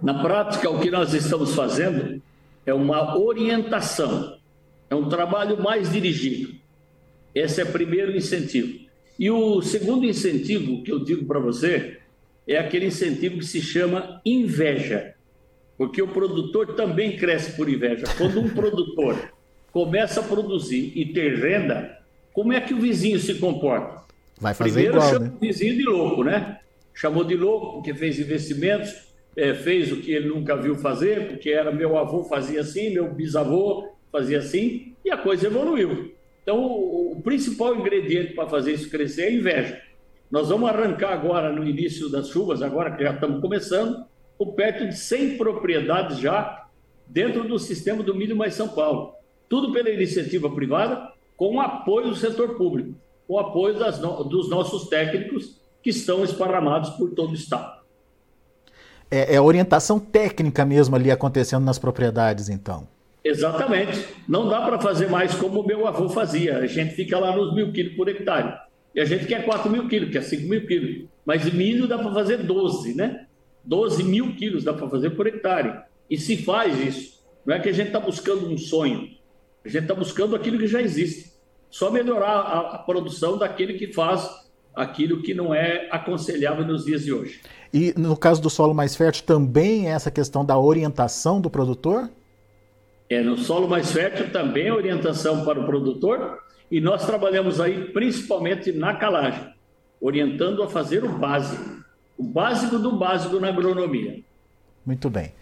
Na 0.00 0.22
prática, 0.22 0.70
o 0.70 0.78
que 0.78 0.90
nós 0.90 1.12
estamos 1.12 1.54
fazendo 1.54 2.22
é 2.64 2.74
uma 2.74 3.18
orientação, 3.18 4.36
é 4.88 4.94
um 4.94 5.08
trabalho 5.08 5.60
mais 5.60 5.90
dirigido 5.90 6.65
esse 7.36 7.60
é 7.60 7.64
o 7.64 7.70
primeiro 7.70 8.16
incentivo. 8.16 8.86
E 9.18 9.30
o 9.30 9.60
segundo 9.60 10.06
incentivo 10.06 10.82
que 10.82 10.90
eu 10.90 11.04
digo 11.04 11.26
para 11.26 11.38
você 11.38 11.98
é 12.48 12.56
aquele 12.56 12.86
incentivo 12.86 13.36
que 13.36 13.44
se 13.44 13.60
chama 13.60 14.22
inveja. 14.24 15.14
Porque 15.76 16.00
o 16.00 16.08
produtor 16.08 16.74
também 16.74 17.18
cresce 17.18 17.52
por 17.52 17.68
inveja. 17.68 18.06
Quando 18.16 18.40
um 18.40 18.48
produtor 18.48 19.32
começa 19.70 20.20
a 20.20 20.22
produzir 20.22 20.92
e 20.96 21.12
ter 21.12 21.34
renda, 21.34 21.98
como 22.32 22.54
é 22.54 22.60
que 22.60 22.72
o 22.72 22.80
vizinho 22.80 23.18
se 23.18 23.34
comporta? 23.34 24.02
Vai 24.40 24.54
fazer 24.54 24.72
Primeiro 24.72 24.96
igual, 24.96 25.10
chama 25.10 25.26
né? 25.26 25.32
o 25.36 25.38
vizinho 25.38 25.76
de 25.76 25.82
louco, 25.82 26.24
né? 26.24 26.60
Chamou 26.94 27.22
de 27.22 27.36
louco 27.36 27.74
porque 27.74 27.92
fez 27.92 28.18
investimentos, 28.18 28.94
é, 29.36 29.52
fez 29.52 29.92
o 29.92 29.98
que 29.98 30.10
ele 30.10 30.28
nunca 30.28 30.56
viu 30.56 30.74
fazer, 30.76 31.28
porque 31.28 31.50
era 31.50 31.70
meu 31.70 31.98
avô 31.98 32.24
fazia 32.24 32.62
assim, 32.62 32.94
meu 32.94 33.12
bisavô 33.12 33.90
fazia 34.10 34.38
assim, 34.38 34.94
e 35.04 35.10
a 35.10 35.18
coisa 35.18 35.48
evoluiu. 35.48 36.15
Então, 36.46 36.64
o, 36.64 37.20
principal 37.24 37.74
ingrediente 37.74 38.32
para 38.32 38.48
fazer 38.48 38.72
isso 38.72 38.88
crescer 38.88 39.22
é 39.22 39.26
a 39.26 39.32
inveja. 39.32 39.82
Nós 40.30 40.48
vamos 40.48 40.70
arrancar 40.70 41.12
agora, 41.12 41.52
no 41.52 41.64
início 41.64 42.08
das 42.08 42.28
chuvas, 42.28 42.62
agora 42.62 42.92
que 42.92 43.02
já 43.02 43.14
estamos 43.14 43.40
começando, 43.40 44.04
por 44.38 44.52
perto 44.52 44.86
de 44.86 44.96
100 44.96 45.38
propriedades 45.38 46.18
já 46.18 46.68
dentro 47.04 47.48
do 47.48 47.58
sistema 47.58 48.00
do 48.00 48.14
Milho 48.14 48.36
Mais 48.36 48.54
São 48.54 48.68
Paulo. 48.68 49.14
Tudo 49.48 49.72
pela 49.72 49.90
iniciativa 49.90 50.48
privada, 50.48 51.10
com 51.36 51.56
o 51.56 51.60
apoio 51.60 52.10
do 52.10 52.16
setor 52.16 52.56
público, 52.56 52.94
com 53.26 53.34
o 53.34 53.38
apoio 53.40 53.76
das, 53.76 53.98
dos 53.98 54.48
nossos 54.48 54.88
técnicos 54.88 55.60
que 55.82 55.90
estão 55.90 56.22
esparramados 56.22 56.90
por 56.90 57.10
todo 57.10 57.32
o 57.32 57.34
Estado. 57.34 57.80
É, 59.10 59.34
é 59.34 59.40
orientação 59.40 59.98
técnica 59.98 60.64
mesmo 60.64 60.94
ali 60.94 61.10
acontecendo 61.10 61.64
nas 61.64 61.78
propriedades, 61.78 62.48
então. 62.48 62.86
Exatamente. 63.26 64.06
Não 64.28 64.48
dá 64.48 64.62
para 64.62 64.80
fazer 64.80 65.08
mais 65.08 65.34
como 65.34 65.60
o 65.60 65.66
meu 65.66 65.86
avô 65.86 66.08
fazia. 66.08 66.58
A 66.58 66.66
gente 66.66 66.94
fica 66.94 67.18
lá 67.18 67.34
nos 67.34 67.54
mil 67.54 67.72
quilos 67.72 67.94
por 67.94 68.08
hectare. 68.08 68.54
E 68.94 69.00
a 69.00 69.04
gente 69.04 69.26
quer 69.26 69.44
4 69.44 69.70
mil 69.70 69.88
quilos, 69.88 70.10
quer 70.10 70.22
5 70.22 70.48
mil 70.48 70.66
quilos. 70.66 71.08
Mas 71.24 71.52
milho 71.52 71.86
dá 71.86 71.98
para 71.98 72.12
fazer 72.12 72.38
12, 72.38 72.94
né? 72.94 73.26
12 73.64 74.04
mil 74.04 74.34
quilos 74.36 74.64
dá 74.64 74.72
para 74.72 74.88
fazer 74.88 75.10
por 75.10 75.26
hectare. 75.26 75.80
E 76.08 76.16
se 76.16 76.36
faz 76.36 76.78
isso. 76.80 77.16
Não 77.44 77.54
é 77.54 77.60
que 77.60 77.68
a 77.68 77.72
gente 77.72 77.88
está 77.88 78.00
buscando 78.00 78.48
um 78.48 78.56
sonho. 78.56 79.10
A 79.64 79.68
gente 79.68 79.82
está 79.82 79.94
buscando 79.94 80.36
aquilo 80.36 80.58
que 80.58 80.66
já 80.66 80.80
existe. 80.80 81.32
Só 81.68 81.90
melhorar 81.90 82.30
a, 82.30 82.58
a 82.76 82.78
produção 82.78 83.36
daquele 83.36 83.74
que 83.74 83.92
faz 83.92 84.30
aquilo 84.74 85.22
que 85.22 85.34
não 85.34 85.54
é 85.54 85.88
aconselhável 85.90 86.64
nos 86.64 86.84
dias 86.84 87.04
de 87.04 87.12
hoje. 87.12 87.40
E 87.72 87.92
no 87.96 88.16
caso 88.16 88.40
do 88.40 88.48
solo 88.48 88.74
mais 88.74 88.94
fértil, 88.94 89.24
também 89.24 89.88
é 89.88 89.90
essa 89.90 90.10
questão 90.10 90.44
da 90.44 90.58
orientação 90.58 91.40
do 91.40 91.50
produtor? 91.50 92.08
É, 93.08 93.22
no 93.22 93.38
solo 93.38 93.68
mais 93.68 93.92
fértil 93.92 94.30
também 94.30 94.68
a 94.68 94.74
orientação 94.74 95.44
para 95.44 95.60
o 95.60 95.64
produtor 95.64 96.40
e 96.70 96.80
nós 96.80 97.06
trabalhamos 97.06 97.60
aí 97.60 97.92
principalmente 97.92 98.72
na 98.72 98.94
calagem, 98.94 99.54
orientando 100.00 100.62
a 100.62 100.68
fazer 100.68 101.04
o 101.04 101.08
básico, 101.08 101.84
o 102.18 102.24
básico 102.24 102.78
do 102.78 102.96
básico 102.96 103.38
na 103.38 103.48
agronomia. 103.48 104.20
Muito 104.84 105.08
bem. 105.08 105.32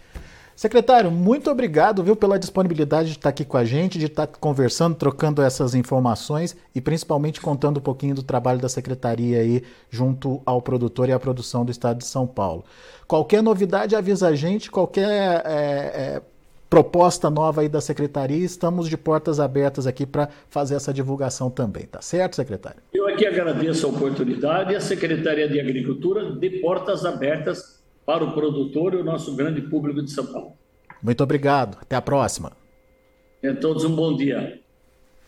Secretário, 0.56 1.10
muito 1.10 1.50
obrigado 1.50 2.04
viu, 2.04 2.14
pela 2.14 2.38
disponibilidade 2.38 3.08
de 3.10 3.16
estar 3.16 3.30
aqui 3.30 3.44
com 3.44 3.56
a 3.56 3.64
gente, 3.64 3.98
de 3.98 4.06
estar 4.06 4.26
conversando, 4.26 4.94
trocando 4.94 5.42
essas 5.42 5.74
informações 5.74 6.56
e 6.72 6.80
principalmente 6.80 7.40
contando 7.40 7.78
um 7.78 7.82
pouquinho 7.82 8.14
do 8.14 8.22
trabalho 8.22 8.60
da 8.60 8.68
Secretaria 8.68 9.40
aí 9.40 9.64
junto 9.90 10.40
ao 10.46 10.62
produtor 10.62 11.08
e 11.08 11.12
à 11.12 11.18
produção 11.18 11.64
do 11.64 11.72
Estado 11.72 11.98
de 11.98 12.06
São 12.06 12.24
Paulo. 12.24 12.64
Qualquer 13.08 13.42
novidade, 13.42 13.96
avisa 13.96 14.28
a 14.28 14.34
gente, 14.36 14.70
qualquer 14.70 15.08
é, 15.08 15.42
é, 15.44 16.22
proposta 16.74 17.30
nova 17.30 17.60
aí 17.60 17.68
da 17.68 17.80
secretaria. 17.80 18.44
Estamos 18.44 18.88
de 18.88 18.96
portas 18.96 19.38
abertas 19.38 19.86
aqui 19.86 20.04
para 20.04 20.28
fazer 20.48 20.74
essa 20.74 20.92
divulgação 20.92 21.48
também, 21.48 21.86
tá 21.86 22.02
certo, 22.02 22.34
secretário? 22.34 22.82
Eu 22.92 23.06
aqui 23.06 23.24
agradeço 23.24 23.86
a 23.86 23.90
oportunidade 23.90 24.72
e 24.72 24.76
a 24.76 24.80
Secretaria 24.80 25.48
de 25.48 25.60
Agricultura 25.60 26.32
de 26.32 26.50
portas 26.58 27.04
abertas 27.04 27.80
para 28.04 28.24
o 28.24 28.32
produtor 28.32 28.92
e 28.92 28.96
o 28.96 29.04
nosso 29.04 29.36
grande 29.36 29.62
público 29.62 30.02
de 30.02 30.10
São 30.10 30.26
Paulo. 30.26 30.54
Muito 31.00 31.22
obrigado. 31.22 31.78
Até 31.80 31.94
a 31.94 32.02
próxima. 32.02 32.50
A 33.48 33.54
todos 33.54 33.84
um 33.84 33.94
bom 33.94 34.16
dia. 34.16 34.60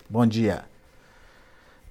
Bom 0.09 0.25
dia. 0.25 0.65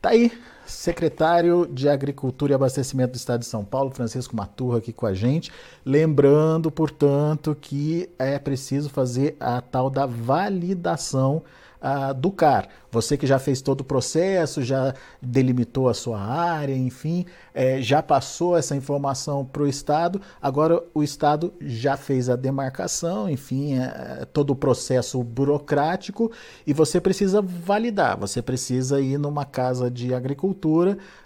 Tá 0.03 0.11
aí 0.11 0.31
secretário 0.67 1.67
de 1.67 1.89
Agricultura 1.89 2.53
e 2.53 2.55
Abastecimento 2.55 3.13
do 3.13 3.17
Estado 3.17 3.41
de 3.41 3.47
São 3.47 3.65
Paulo, 3.65 3.91
Francisco 3.91 4.37
Maturra, 4.37 4.79
aqui 4.79 4.93
com 4.93 5.07
a 5.07 5.15
gente. 5.15 5.53
Lembrando, 5.85 6.71
portanto, 6.71 7.57
que 7.59 8.11
é 8.19 8.39
preciso 8.39 8.91
fazer 8.91 9.37
a 9.41 9.61
tal 9.61 9.89
da 9.89 10.07
validação 10.07 11.43
uh, 11.81 12.15
do 12.15 12.31
CAR. 12.31 12.69
Você 12.91 13.17
que 13.17 13.27
já 13.27 13.39
fez 13.39 13.61
todo 13.61 13.83
o 13.83 13.85
processo, 13.85 14.63
já 14.63 14.95
delimitou 15.21 15.89
a 15.89 15.95
sua 15.95 16.19
área, 16.19 16.75
enfim, 16.75 17.27
é, 17.53 17.83
já 17.83 18.03
passou 18.03 18.57
essa 18.57 18.75
informação 18.75 19.45
para 19.45 19.63
o 19.63 19.67
Estado, 19.67 20.21
agora 20.41 20.83
o 20.95 21.03
Estado 21.03 21.53
já 21.61 21.97
fez 21.97 22.31
a 22.31 22.37
demarcação, 22.37 23.29
enfim, 23.29 23.79
é, 23.79 24.25
todo 24.33 24.51
o 24.51 24.57
processo 24.57 25.23
burocrático 25.23 26.33
e 26.67 26.73
você 26.73 26.99
precisa 26.99 27.43
validar, 27.43 28.17
você 28.17 28.41
precisa 28.41 28.99
ir 28.99 29.19
numa 29.19 29.45
casa 29.45 29.91
de 29.91 30.15
agricultura 30.15 30.56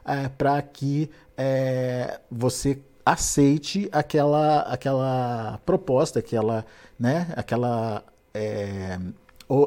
é, 0.05 0.29
para 0.29 0.61
que 0.62 1.11
é, 1.37 2.21
você 2.31 2.79
aceite 3.05 3.88
aquela, 3.93 4.61
aquela 4.61 5.59
proposta, 5.64 6.19
aquela, 6.19 6.64
né, 6.99 7.33
aquela 7.37 8.05
é, 8.35 8.99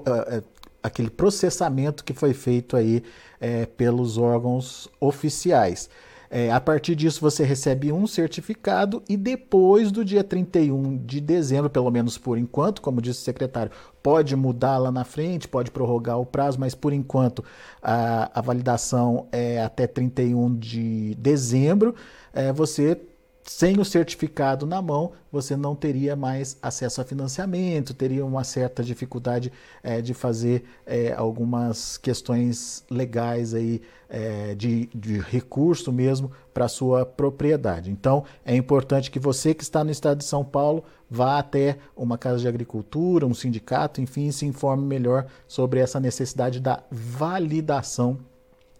é 0.06 0.44
aquele 0.84 1.10
processamento 1.10 2.04
que 2.04 2.14
foi 2.14 2.34
feito 2.34 2.76
aí 2.76 3.02
é, 3.40 3.66
pelos 3.66 4.18
órgãos 4.18 4.90
oficiais. 5.00 5.90
É, 6.36 6.52
a 6.52 6.60
partir 6.60 6.96
disso, 6.96 7.22
você 7.22 7.44
recebe 7.44 7.92
um 7.92 8.08
certificado 8.08 9.04
e 9.08 9.16
depois 9.16 9.92
do 9.92 10.04
dia 10.04 10.24
31 10.24 10.98
de 10.98 11.22
dezembro, 11.22 11.70
pelo 11.70 11.92
menos 11.92 12.18
por 12.18 12.40
enquanto, 12.40 12.82
como 12.82 13.00
disse 13.00 13.20
o 13.20 13.24
secretário, 13.24 13.72
pode 14.02 14.36
mudar 14.36 14.80
lá 14.80 14.92
na 14.92 15.04
frente, 15.04 15.48
pode 15.48 15.70
prorrogar 15.70 16.20
o 16.20 16.26
prazo, 16.26 16.60
mas 16.60 16.74
por 16.74 16.92
enquanto 16.92 17.44
a, 17.80 18.32
a 18.34 18.42
validação 18.42 19.28
é 19.32 19.62
até 19.62 19.86
31 19.86 20.56
de 20.58 21.14
dezembro. 21.20 21.94
É, 22.34 22.52
você 22.52 23.00
sem 23.46 23.78
o 23.80 23.84
certificado 23.84 24.66
na 24.66 24.82
mão, 24.82 25.12
você 25.32 25.56
não 25.56 25.76
teria 25.76 26.16
mais 26.16 26.58
acesso 26.62 27.02
a 27.02 27.04
financiamento, 27.04 27.94
teria 27.94 28.26
uma 28.26 28.44
certa 28.44 28.82
dificuldade 28.82 29.52
é, 29.82 30.02
de 30.02 30.14
fazer 30.14 30.64
é, 30.86 31.14
algumas 31.14 31.98
questões 31.98 32.86
legais 32.90 33.54
aí, 33.54 33.82
é, 34.10 34.56
de, 34.56 34.90
de 34.96 35.20
recurso 35.20 35.92
mesmo 35.92 36.32
para 36.54 36.68
sua 36.68 37.06
propriedade. 37.06 37.92
Então, 37.92 38.24
é 38.46 38.56
importante 38.56 39.12
que 39.12 39.20
você 39.20 39.54
que 39.54 39.64
está 39.64 39.84
no 39.84 39.92
estado 39.92 40.20
de 40.20 40.26
São 40.26 40.46
Paulo 40.46 40.84
vá 41.10 41.38
até 41.38 41.78
uma 41.98 42.18
casa 42.18 42.40
de 42.40 42.48
agricultura, 42.48 43.28
um 43.28 43.34
sindicato, 43.34 44.00
enfim, 44.00 44.32
se 44.32 44.46
informe 44.46 44.86
melhor 44.86 45.26
sobre 45.48 45.80
essa 45.80 46.00
necessidade 46.00 46.60
da 46.60 46.82
validação 46.90 48.18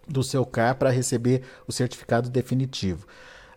do 0.08 0.22
seu 0.22 0.44
CAR 0.44 0.76
para 0.76 0.90
receber 0.90 1.42
o 1.66 1.72
certificado 1.72 2.30
definitivo. 2.30 3.06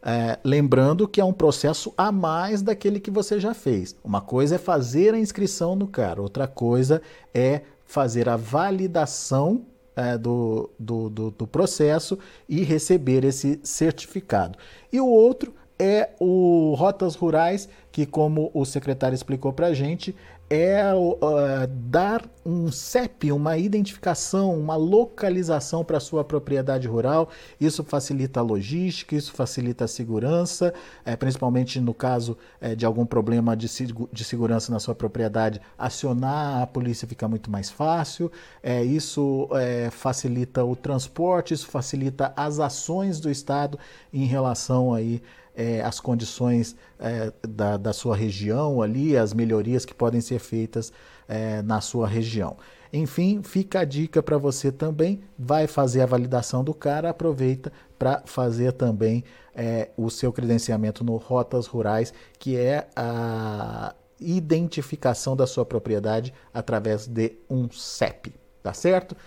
É, 0.02 0.38
lembrando 0.44 1.08
que 1.08 1.20
é 1.20 1.26
um 1.26 1.34
processo 1.34 1.94
a 1.98 2.12
mais 2.12 2.62
daquele 2.62 3.00
que 3.00 3.12
você 3.12 3.40
já 3.40 3.54
fez. 3.54 3.96
Uma 4.04 4.22
coisa 4.22 4.56
é 4.56 4.60
fazer 4.60 5.14
a 5.14 5.20
inscrição 5.20 5.76
no 5.76 5.88
CAR, 5.88 6.20
outra 6.20 6.48
coisa 6.48 7.02
é 7.34 7.62
fazer 7.86 8.30
a 8.30 8.36
validação 8.36 9.66
é, 9.96 10.18
do, 10.18 10.70
do, 10.78 11.10
do, 11.10 11.32
do 11.32 11.48
processo 11.48 12.20
e 12.48 12.64
receber 12.64 13.24
esse 13.24 13.60
certificado. 13.64 14.58
E 14.92 15.02
o 15.02 15.08
outro 15.08 15.54
é 15.80 16.10
o 16.20 16.74
Rotas 16.76 17.16
Rurais, 17.16 17.70
que, 17.92 18.06
como 18.06 18.52
o 18.54 18.66
secretário 18.66 19.16
explicou 19.16 19.54
para 19.54 19.68
a 19.68 19.74
gente, 19.74 20.16
é 20.50 20.94
uh, 20.94 21.20
dar 21.68 22.24
um 22.46 22.72
CEP, 22.72 23.34
uma 23.34 23.58
identificação, 23.58 24.58
uma 24.58 24.78
localização 24.78 25.84
para 25.84 26.00
sua 26.00 26.24
propriedade 26.24 26.88
rural. 26.88 27.30
Isso 27.60 27.84
facilita 27.84 28.40
a 28.40 28.44
logística, 28.44 29.14
isso 29.16 29.34
facilita 29.34 29.84
a 29.84 29.88
segurança, 29.88 30.74
é, 31.04 31.18
principalmente 31.18 31.82
no 31.82 31.94
caso 31.94 32.38
é, 32.62 32.76
de 32.76 32.86
algum 32.86 33.06
problema 33.06 33.58
de, 33.58 33.68
de, 34.14 34.24
segurança 34.24 34.72
na 34.72 34.80
sua 34.80 34.96
propriedade, 34.96 35.60
acionar 35.78 36.62
a 36.62 36.68
polícia 36.68 37.06
fica 37.08 37.28
muito 37.28 37.52
mais 37.52 37.70
fácil. 37.70 38.32
É, 38.64 38.82
isso 38.82 39.50
é, 39.52 39.90
facilita 39.92 40.64
o 40.64 40.78
transporte, 40.78 41.54
isso 41.54 41.68
facilita 41.68 42.32
as 42.38 42.60
ações 42.60 43.20
do 43.20 43.30
Estado 43.30 43.78
em 44.14 44.26
relação 44.26 44.94
aí 44.94 45.22
é, 45.58 45.82
as 45.82 46.00
condições 46.00 46.76
é, 47.00 47.34
da, 47.42 47.78
da, 47.78 47.92
sua 47.92 48.16
região 48.16 48.80
ali, 48.80 49.18
as 49.18 49.34
melhorias 49.34 49.86
que 49.86 49.94
podem 49.94 50.22
ser 50.22 50.38
feitas 50.38 50.94
é, 51.28 51.64
na 51.64 51.82
sua 51.82 52.08
região. 52.08 52.58
Enfim, 52.94 53.42
fica 53.42 53.80
a 53.80 53.84
dica 53.84 54.22
para 54.22 54.38
você 54.38 54.72
também. 54.72 55.20
Vai 55.38 55.66
fazer 55.66 56.02
a 56.02 56.06
validação 56.06 56.64
do 56.64 56.76
cara, 56.76 57.10
aproveita 57.10 57.74
para 57.98 58.22
fazer 58.26 58.72
também 58.74 59.24
é, 59.56 59.90
o 59.98 60.12
seu 60.12 60.32
credenciamento 60.32 61.04
no 61.04 61.18
Rotas 61.18 61.66
Rurais, 61.66 62.14
que 62.38 62.56
é 62.56 62.88
a 62.96 63.96
identificação 64.20 65.36
da 65.36 65.48
sua 65.48 65.66
propriedade 65.66 66.34
através 66.54 67.08
de 67.08 67.34
um 67.50 67.70
CEP, 67.72 68.34
tá 68.62 68.74
certo? 68.74 69.18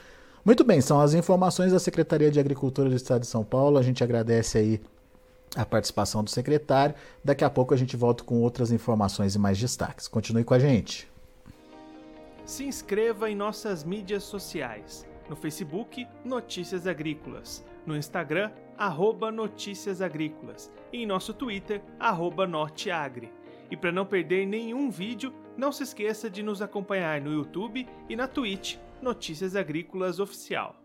Muito 0.45 0.64
bem, 0.64 0.81
são 0.81 1.01
as 1.01 1.12
informações 1.12 1.73
da 1.73 1.79
Secretaria 1.79 2.31
de 2.31 2.40
Agricultura 2.40 2.88
do 2.88 2.97
Estado 2.97 3.21
de 3.21 3.27
São 3.27 3.45
Paulo. 3.45 3.77
A 3.77 3.83
gente 3.83 4.03
agradece 4.03 4.57
aí 4.57 4.81
a 5.57 5.65
participação 5.65 6.23
do 6.23 6.31
secretário. 6.31 6.95
Daqui 7.25 7.45
a 7.45 7.51
pouco 7.51 7.75
a 7.75 7.77
gente 7.77 7.97
volta 7.97 8.25
com 8.25 8.41
outras 8.41 8.71
informações 8.71 9.35
e 9.35 9.39
mais 9.39 9.59
destaques. 9.59 10.09
Continue 10.09 10.45
com 10.45 10.55
a 10.55 10.59
gente. 10.59 11.11
Se 12.45 12.65
inscreva 12.65 13.31
em 13.31 13.35
nossas 13.35 13.85
mídias 13.85 14.25
sociais. 14.25 15.07
No 15.29 15.37
Facebook, 15.37 16.07
Notícias 16.25 16.87
Agrícolas. 16.87 17.65
No 17.87 17.97
Instagram, 17.97 18.51
arroba 18.77 19.31
Notícias 19.31 20.03
Agrícolas. 20.03 20.71
E 20.93 21.03
em 21.03 21.07
nosso 21.07 21.33
Twitter, 21.33 21.83
arroba 21.99 22.47
Norteagri. 22.47 23.33
E 23.71 23.77
para 23.77 23.93
não 23.93 24.05
perder 24.05 24.47
nenhum 24.47 24.91
vídeo, 24.91 25.33
não 25.57 25.71
se 25.71 25.85
esqueça 25.85 26.29
de 26.29 26.43
nos 26.43 26.61
acompanhar 26.61 27.21
no 27.21 27.33
YouTube 27.33 27.87
e 28.09 28.17
na 28.17 28.27
Twitch, 28.27 28.77
Notícias 29.01 29.55
Agrícolas 29.55 30.19
Oficial. 30.19 30.80